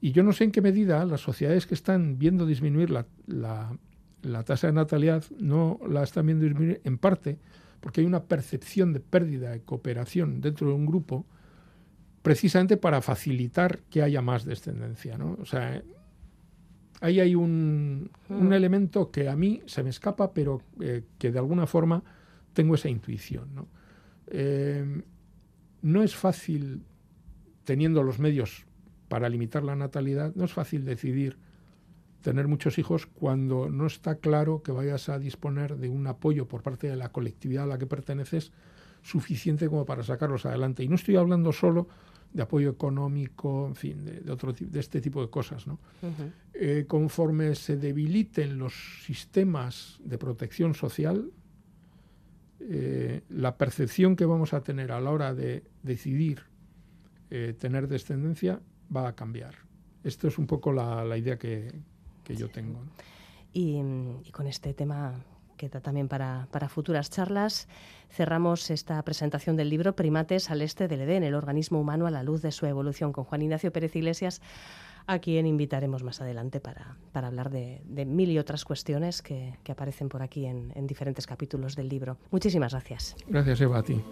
[0.00, 3.06] Y yo no sé en qué medida las sociedades que están viendo disminuir la,
[4.22, 7.38] la tasa de natalidad no la están viendo disminuir en parte
[7.84, 11.26] porque hay una percepción de pérdida de cooperación dentro de un grupo
[12.22, 15.18] precisamente para facilitar que haya más descendencia.
[15.18, 15.36] ¿no?
[15.38, 15.82] O sea,
[17.00, 18.52] ahí hay un, un, mm.
[18.52, 22.02] elemento que a mí se me escapa, pero eh, que de alguna forma
[22.52, 23.54] tengo esa intuición.
[23.54, 23.68] ¿no?
[24.28, 25.02] Eh,
[25.82, 26.82] no es fácil,
[27.64, 28.64] teniendo los medios
[29.08, 31.38] para limitar la natalidad, no es fácil decidir
[32.22, 36.62] tener muchos hijos cuando no está claro que vayas a disponer de un apoyo por
[36.62, 38.50] parte de la colectividad a la que perteneces
[39.04, 40.82] suficiente como para sacarlos adelante.
[40.82, 41.86] Y no estoy hablando solo
[42.32, 45.68] de apoyo económico, en fin, de, otro de este tipo de cosas.
[45.68, 45.78] ¿no?
[46.52, 51.30] Eh, conforme se debiliten los sistemas de protección social,
[52.58, 56.42] eh, la percepción que vamos a tener a la hora de decidir
[57.30, 58.60] eh, tener descendencia
[58.94, 59.54] va a cambiar.
[60.02, 61.72] Esto es un poco la, la idea que,
[62.24, 62.80] que yo tengo.
[63.52, 63.80] Y,
[64.32, 65.14] con este tema
[65.68, 67.68] también para, futuras charlas.
[68.10, 72.22] Cerramos esta presentación del libro Primates al este del Edén, el organismo humano a la
[72.22, 74.40] luz de su evolución, con Juan Ignacio Pérez Iglesias,
[75.06, 80.22] a quien invitaremos más adelante para, hablar de, mil y otras cuestiones que, aparecen por
[80.22, 82.18] aquí en, en diferentes capítulos del libro.
[82.30, 83.16] Muchísimas gracias.
[83.26, 84.02] Gracias, Eva, a ti.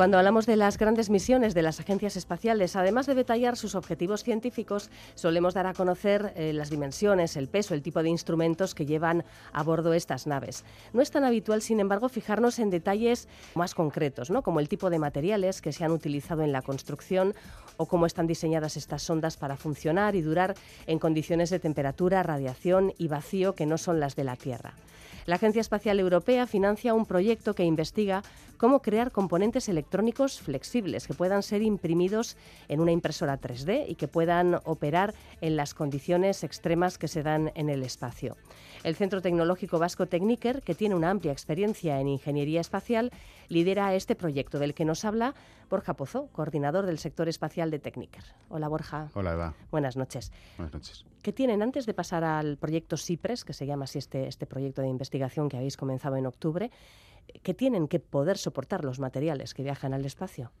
[0.00, 4.24] Cuando hablamos de las grandes misiones de las agencias espaciales, además de detallar sus objetivos
[4.24, 8.86] científicos, solemos dar a conocer eh, las dimensiones, el peso, el tipo de instrumentos que
[8.86, 10.64] llevan a bordo estas naves.
[10.94, 14.40] No es tan habitual, sin embargo, fijarnos en detalles más concretos, ¿no?
[14.40, 17.34] como el tipo de materiales que se han utilizado en la construcción
[17.76, 20.54] o cómo están diseñadas estas sondas para funcionar y durar
[20.86, 24.72] en condiciones de temperatura, radiación y vacío que no son las de la Tierra.
[25.30, 28.24] La Agencia Espacial Europea financia un proyecto que investiga
[28.56, 34.08] cómo crear componentes electrónicos flexibles que puedan ser imprimidos en una impresora 3D y que
[34.08, 38.36] puedan operar en las condiciones extremas que se dan en el espacio.
[38.82, 43.10] El Centro Tecnológico Vasco Techniker, que tiene una amplia experiencia en ingeniería espacial,
[43.48, 45.34] lidera este proyecto del que nos habla
[45.68, 48.24] Borja Pozo, coordinador del sector espacial de Techniker.
[48.48, 49.10] Hola Borja.
[49.12, 49.54] Hola Eva.
[49.70, 50.32] Buenas noches.
[50.56, 51.04] Buenas noches.
[51.20, 54.80] ¿Qué tienen antes de pasar al proyecto CIPRES, que se llama así este, este proyecto
[54.80, 56.70] de investigación que habéis comenzado en octubre?
[57.42, 60.52] ¿Qué tienen que poder soportar los materiales que viajan al espacio?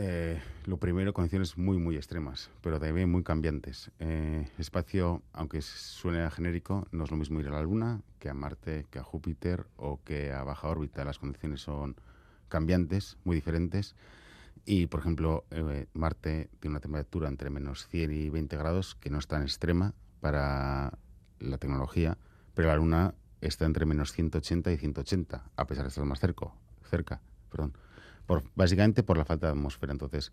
[0.00, 3.90] Eh, lo primero, condiciones muy, muy extremas, pero también muy cambiantes.
[3.98, 8.34] Eh, espacio, aunque suene genérico, no es lo mismo ir a la Luna que a
[8.34, 11.04] Marte, que a Júpiter o que a baja órbita.
[11.04, 11.96] Las condiciones son
[12.48, 13.96] cambiantes, muy diferentes.
[14.64, 19.10] Y, por ejemplo, eh, Marte tiene una temperatura entre menos 100 y 20 grados, que
[19.10, 20.96] no es tan extrema para
[21.40, 22.18] la tecnología,
[22.54, 26.52] pero la Luna está entre menos 180 y 180, a pesar de estar más cerca.
[26.88, 27.20] cerca
[27.50, 27.72] perdón
[28.54, 29.92] básicamente por la falta de atmósfera.
[29.92, 30.32] Entonces,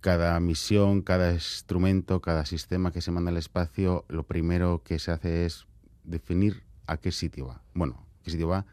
[0.00, 5.12] cada misión, cada instrumento, cada sistema que se manda al espacio, lo primero que se
[5.12, 5.66] hace es
[6.04, 7.62] definir a qué sitio va.
[7.74, 8.66] Bueno, qué sitio va,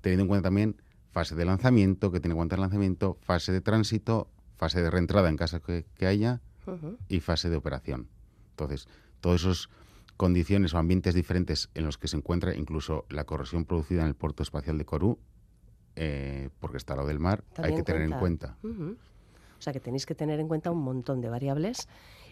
[0.00, 0.76] teniendo en cuenta también
[1.10, 5.28] fase de lanzamiento, que tiene en cuenta el lanzamiento, fase de tránsito, fase de reentrada
[5.28, 6.42] en caso que, haya
[7.08, 8.08] y fase de operación.
[8.50, 8.88] Entonces,
[9.20, 9.68] todas esas
[10.16, 14.14] condiciones o ambientes diferentes en los que se encuentra, incluso la corrosión producida en el
[14.14, 15.18] puerto espacial de Corú,
[15.96, 18.56] eh, porque está lado del mar, hay que tener en cuenta.
[18.62, 21.88] O sea que tenéis que tener en cuenta un montón de variables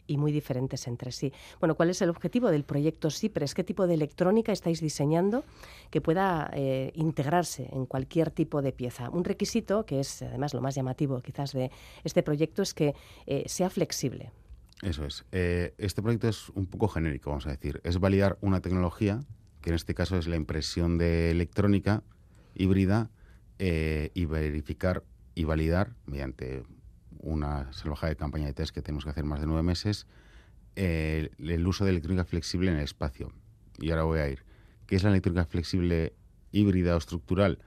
[0.07, 1.33] y muy diferentes entre sí.
[1.61, 3.55] Bueno, ¿cuál es el objetivo del proyecto CIPRES?
[3.55, 5.45] ¿Qué tipo de electrónica estáis diseñando
[5.91, 9.11] que pueda eh, integrarse en cualquier tipo de pieza?
[9.11, 11.71] Un requisito, que es además lo más llamativo quizás de
[12.03, 12.95] este proyecto, es que
[13.27, 14.33] eh, sea flexible.
[14.83, 15.25] Eso es.
[15.31, 17.81] este proyecto es un poco genérico, vamos a decir.
[17.85, 19.21] Es validar una tecnología,
[19.61, 22.03] que en este caso es la impresión de electrónica
[22.55, 23.11] híbrida,
[23.65, 25.05] eh, y verificar
[25.37, 26.65] y validar mediante
[27.21, 30.09] una salvajada de campaña de test que tenemos que hacer más de nueve meses
[30.75, 33.33] eh, el uso de electrónica flexible en el espacio.
[33.79, 34.45] Y ahora voy a ir.
[34.89, 36.13] ¿Qué es la electrónica flexible
[36.51, 37.61] híbrida o estructural?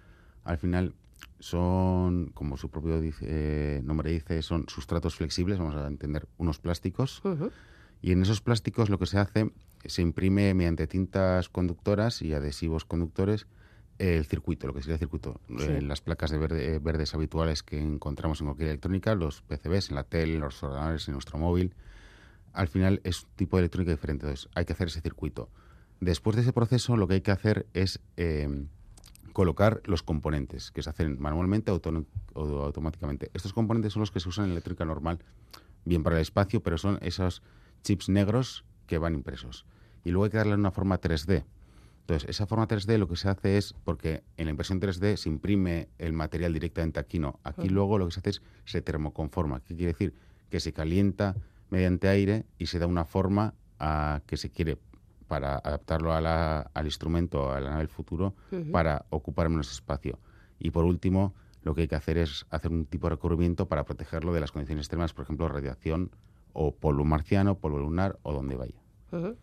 [0.43, 0.95] Al final
[1.39, 7.21] son, como su propio eh, nombre dice, son sustratos flexibles, vamos a entender, unos plásticos.
[8.01, 9.49] Y en esos plásticos lo que se hace,
[9.85, 13.47] se imprime mediante tintas conductoras y adhesivos conductores
[13.97, 17.79] el circuito, lo que sería el circuito, eh, las placas de verde, verdes habituales que
[17.79, 21.73] encontramos en cualquier electrónica, los PCBs en la tele, en los ordenadores, en nuestro móvil.
[22.53, 25.49] Al final es un tipo de electrónica diferente, entonces hay que hacer ese circuito.
[25.99, 28.67] Después de ese proceso, lo que hay que hacer es eh,
[29.33, 31.81] colocar los componentes, que se hacen manualmente o
[32.63, 33.31] automáticamente.
[33.33, 35.19] Estos componentes son los que se usan en eléctrica normal,
[35.83, 37.41] bien para el espacio, pero son esos
[37.83, 39.65] chips negros que van impresos.
[40.03, 41.43] Y luego hay que darle una forma 3D.
[42.07, 45.27] Entonces, esa forma 3D lo que se hace es, porque en la impresión 3D se
[45.27, 47.39] imprime el material directamente aquí, no.
[47.43, 49.61] Aquí luego lo que se hace es se termoconforma.
[49.61, 50.13] ¿Qué quiere decir?
[50.51, 51.35] Que se calienta
[51.71, 54.77] mediante aire y se da una forma a que se quiere
[55.27, 58.35] para adaptarlo al instrumento, a la nave del futuro,
[58.71, 60.19] para ocupar menos espacio.
[60.59, 61.33] Y por último,
[61.63, 64.51] lo que hay que hacer es hacer un tipo de recubrimiento para protegerlo de las
[64.51, 66.11] condiciones extremas, por ejemplo, radiación
[66.53, 68.84] o polvo marciano, polvo lunar o donde vaya.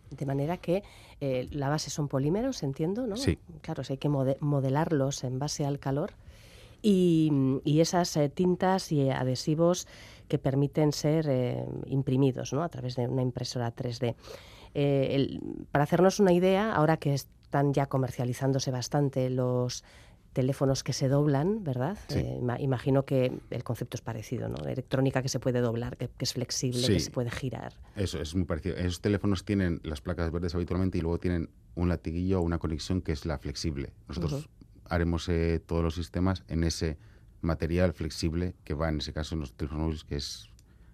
[0.09, 0.83] De manera que
[1.21, 3.17] eh, la base son polímeros, entiendo, ¿no?
[3.17, 3.37] Sí.
[3.61, 6.13] Claro, hay que modelarlos en base al calor.
[6.81, 9.87] Y, esas eh, tintas y adhesivos
[10.27, 12.61] que permiten ser eh, imprimidos ¿no?
[12.61, 14.15] a través de una impresora 3D.
[15.71, 19.83] para hacernos una idea, ahora que están ya comercializándose bastante los
[20.33, 21.97] teléfonos que se doblan, ¿verdad?
[22.09, 24.57] Eh, imagino que el concepto es parecido, ¿no?
[24.65, 27.73] Electrónica que se puede doblar, que, es flexible, que se puede girar.
[27.95, 28.75] Eso es muy parecido.
[28.75, 33.01] Esos teléfonos tienen las placas verdes habitualmente y luego tienen un latiguillo o una conexión
[33.01, 33.93] que es la flexible.
[34.07, 34.49] Nosotros
[34.89, 36.97] haremos eh, todos los sistemas en ese
[37.41, 40.49] material flexible que va en ese caso en los teléfonos móviles, que es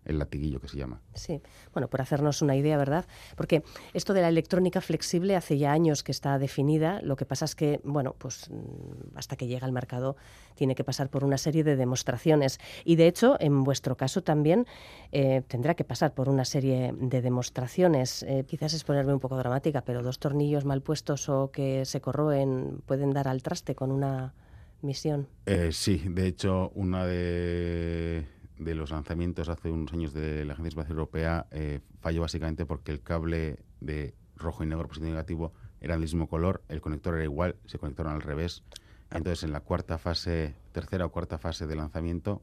[0.06, 1.02] el latiguillo que se llama.
[1.14, 1.42] Sí,
[1.74, 3.06] bueno, por hacernos una idea, ¿verdad?
[3.36, 7.46] Porque esto de la electrónica flexible hace ya años que está definida, lo que pasa
[7.46, 10.16] es que, bueno, pues mm, hasta que llega al mercado
[10.56, 12.60] tiene que pasar por una serie de demostraciones.
[12.84, 14.66] Y de hecho, en vuestro caso también
[15.12, 18.24] eh, tendrá que pasar por una serie de demostraciones.
[18.24, 22.02] Eh, quizás es ponerme un poco dramática, pero dos tornillos mal puestos o que se
[22.02, 24.34] corroen pueden dar al traste con una
[24.82, 25.28] misión.
[25.46, 28.26] Eh, sí, de hecho, una de
[28.60, 32.92] de los lanzamientos hace unos años de la Agencia Espacial Europea eh, falló básicamente porque
[32.92, 37.16] el cable de rojo y negro positivo y negativo era del mismo color, el conector
[37.16, 38.64] era igual, se conectaron al revés.
[39.12, 42.42] Entonces, en la cuarta fase, tercera o cuarta fase de lanzamiento,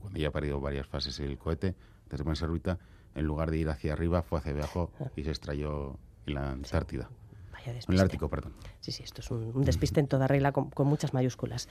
[0.00, 1.76] cuando ya ha perdido varias fases el cohete,
[2.08, 2.78] desde ponerse órbita,
[3.14, 7.10] en lugar de ir hacia arriba, fue hacia abajo y se estrelló en la Antártida.
[7.66, 8.54] En el Ártico, perdón.
[8.80, 11.68] Sí, sí, esto es un, despiste en toda regla con, muchas mayúsculas.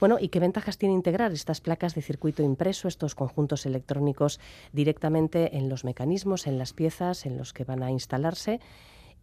[0.00, 4.40] Bueno, ¿y qué ventajas tiene integrar estas placas de circuito impreso, estos conjuntos electrónicos
[4.72, 8.60] directamente en los mecanismos, en las piezas en los que van a instalarse?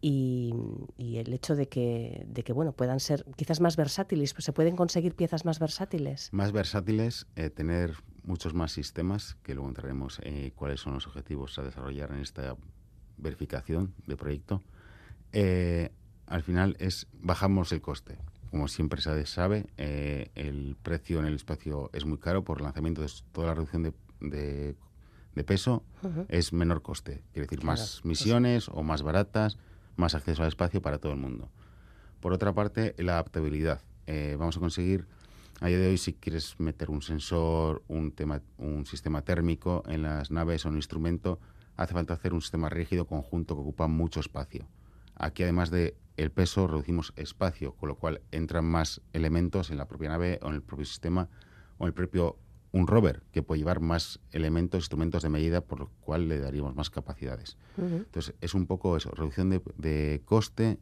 [0.02, 0.54] Y,
[0.98, 4.74] el hecho de que, de que bueno puedan ser quizás más versátiles, pues se pueden
[4.74, 6.30] conseguir piezas más versátiles.
[6.32, 11.58] Más versátiles, eh, tener muchos más sistemas, que luego entraremos en cuáles son los objetivos
[11.58, 12.56] a desarrollar en esta
[13.18, 14.62] verificación de proyecto.
[15.32, 15.90] Eh,
[16.30, 18.16] al final es bajamos el coste.
[18.50, 22.64] Como siempre se sabe, eh, el precio en el espacio es muy caro por el
[22.64, 24.76] lanzamiento de toda la reducción de,
[25.44, 25.84] peso
[26.28, 27.22] es menor coste.
[27.32, 29.58] Quiere decir, más misiones o más baratas,
[29.96, 31.50] más acceso al espacio para todo el mundo.
[32.20, 33.80] Por otra parte, la adaptabilidad.
[34.06, 35.06] Eh, vamos a conseguir,
[35.60, 40.02] a día de hoy, si quieres meter un sensor, un, tema, un sistema térmico en
[40.02, 41.40] las naves o un instrumento,
[41.76, 44.68] hace falta hacer un sistema rígido conjunto que ocupa mucho espacio.
[45.16, 49.88] Aquí, además de el peso, reducimos espacio, con lo cual entran más elementos en la
[49.88, 51.28] propia nave o en el propio sistema
[51.78, 52.36] o en el propio
[52.72, 56.76] un rover que puede llevar más elementos, instrumentos de medida, por lo cual le daríamos
[56.76, 57.56] más capacidades.
[57.76, 60.78] Entonces, es un poco eso, reducción de, coste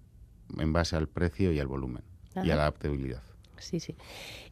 [0.58, 2.02] en base al precio y al volumen
[2.34, 3.22] y a la adaptabilidad.
[3.58, 3.96] Sí, sí.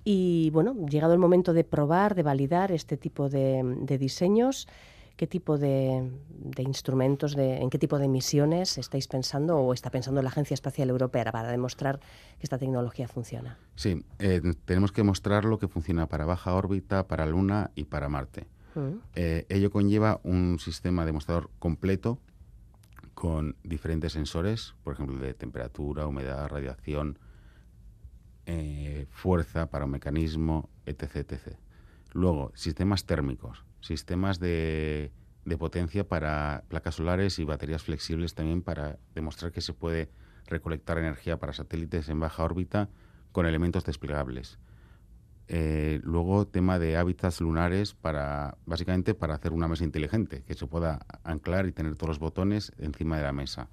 [0.04, 4.66] Y bueno, llegado el momento de probar, de validar este tipo de, de diseños,
[5.16, 6.10] qué tipo de,
[6.58, 10.90] instrumentos, de, en qué tipo de misiones estáis pensando o está pensando la Agencia Espacial
[10.90, 12.00] Europea para demostrar
[12.38, 13.58] que esta tecnología funciona.
[13.74, 18.46] Sí, eh, tenemos que mostrarlo que funciona para baja órbita, para Luna y para Marte.
[18.74, 18.98] Mm.
[19.14, 22.18] Eh, ello conlleva un sistema demostrador completo
[23.14, 27.18] con diferentes sensores, por ejemplo, de temperatura, humedad, radiación,
[28.44, 31.56] eh, fuerza para un mecanismo, etc, etc.
[32.12, 35.12] Luego, sistemas térmicos, sistemas de,
[35.58, 40.10] potencia para placas solares y baterías flexibles también para demostrar que se puede
[40.46, 42.88] recolectar energía para satélites en baja órbita
[43.32, 44.58] con elementos desplegables.
[45.48, 50.66] Eh, luego, tema de hábitats lunares para, básicamente, para hacer una mesa inteligente, que se
[50.66, 53.68] pueda anclar y tener todos los botones encima de la mesa.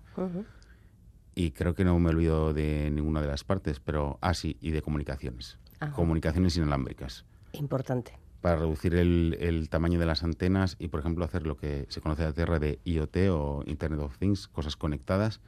[1.33, 4.69] Y creo que no me olvido de ninguna de las partes, pero, ah, sí, y
[4.69, 5.57] de comunicaciones.
[5.95, 7.25] Comunicaciones inalámbricas.
[7.53, 12.01] Importante para reducir el, tamaño de las antenas y, por ejemplo, hacer lo que se
[12.01, 15.39] conoce la Tierra de IoT o Internet of Things, cosas conectadas,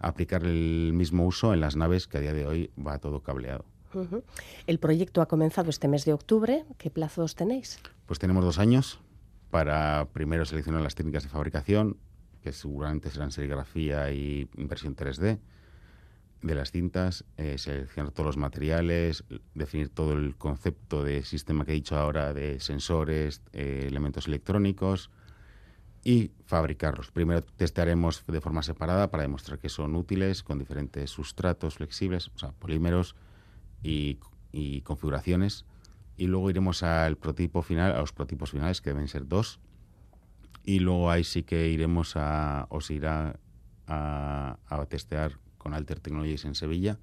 [0.00, 3.64] aplicar el mismo uso en las naves que a día de hoy va todo cableado.
[4.66, 6.64] El proyecto ha comenzado este mes de octubre.
[6.76, 7.78] ¿Qué plazos tenéis?
[8.06, 8.98] Pues tenemos dos años
[9.50, 11.98] para primero seleccionar las técnicas de fabricación,
[12.42, 15.38] que seguramente serán serigrafía y impresión 3D.
[16.42, 19.24] De las cintas, eh, seleccionar todos los materiales,
[19.54, 25.10] definir todo el concepto de sistema que he dicho ahora de sensores, eh, elementos electrónicos
[26.02, 27.10] y fabricarlos.
[27.10, 32.38] Primero testearemos de forma separada para demostrar que son útiles con diferentes sustratos flexibles, o
[32.38, 33.16] sea, polímeros
[33.82, 34.18] y,
[34.50, 35.66] y configuraciones.
[36.16, 39.60] Y luego iremos al prototipo final, a los prototipos finales, que deben ser dos.
[40.64, 43.38] Y luego ahí sí que iremos a, o se irá
[43.86, 46.98] a, a testear con Alter Technologies en Sevilla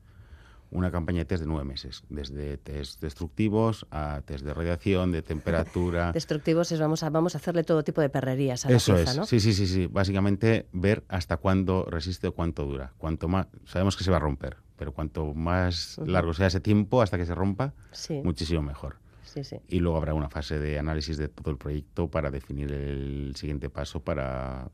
[0.70, 5.22] una campaña de test de nueve meses, desde test destructivos a test de radiación, de
[5.22, 6.12] temperatura.
[6.14, 9.12] Destructivos es vamos a, vamos a hacerle todo tipo de perrerías a Eso la pieza,
[9.12, 9.26] es, ¿no?
[9.26, 9.88] sí, sí, sí, sí.
[9.88, 12.92] Básicamente ver hasta cuándo resiste o cuánto dura.
[12.98, 17.02] Cuanto más, sabemos que se va a romper, pero cuanto más largo sea ese tiempo
[17.02, 18.98] hasta que se rompa, Sí, muchísimo mejor.
[19.24, 19.58] sí, sí.
[19.70, 23.70] Y luego habrá una fase de análisis de todo el proyecto para definir el siguiente
[23.70, 24.70] paso para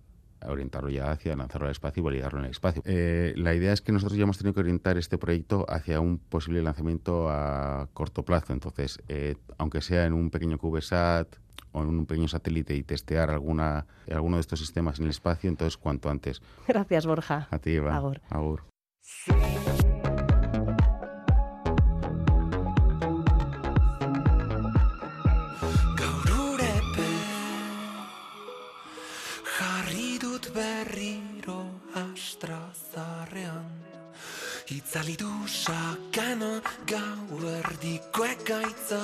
[0.48, 2.82] orientarlo ya hacia lanzarlo al espacio y validarlo en el espacio.
[2.86, 6.18] Eh, la idea es que nosotros ya hemos tenido que orientar este proyecto hacia un
[6.18, 8.54] posible lanzamiento a corto plazo.
[8.54, 11.36] Entonces, eh, aunque sea en un pequeño CubeSat
[11.72, 15.50] o en un pequeño satélite y testear alguna, alguno de estos sistemas en el espacio,
[15.50, 16.42] entonces cuanto antes.
[16.68, 17.48] Gracias, Borja.
[17.50, 17.96] A ti, Eva.
[17.96, 18.22] Agur.
[18.30, 18.64] Agur.
[34.94, 39.02] Zalidu sakana gau erdiko egaitza.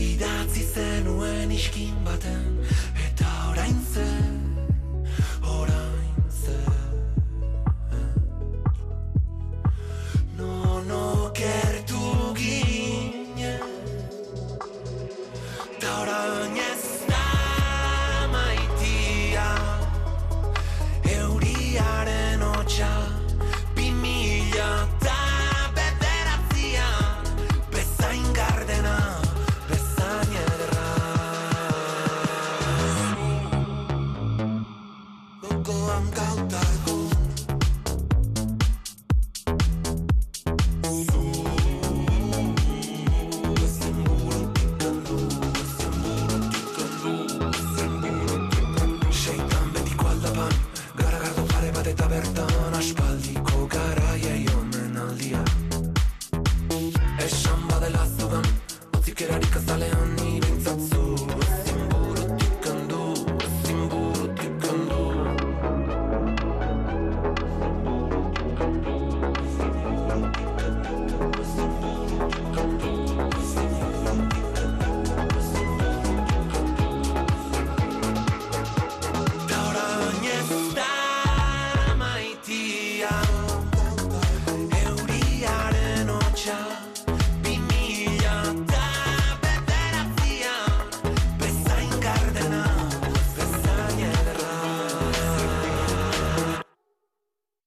[0.00, 2.56] Idatzi zenuen iskin baten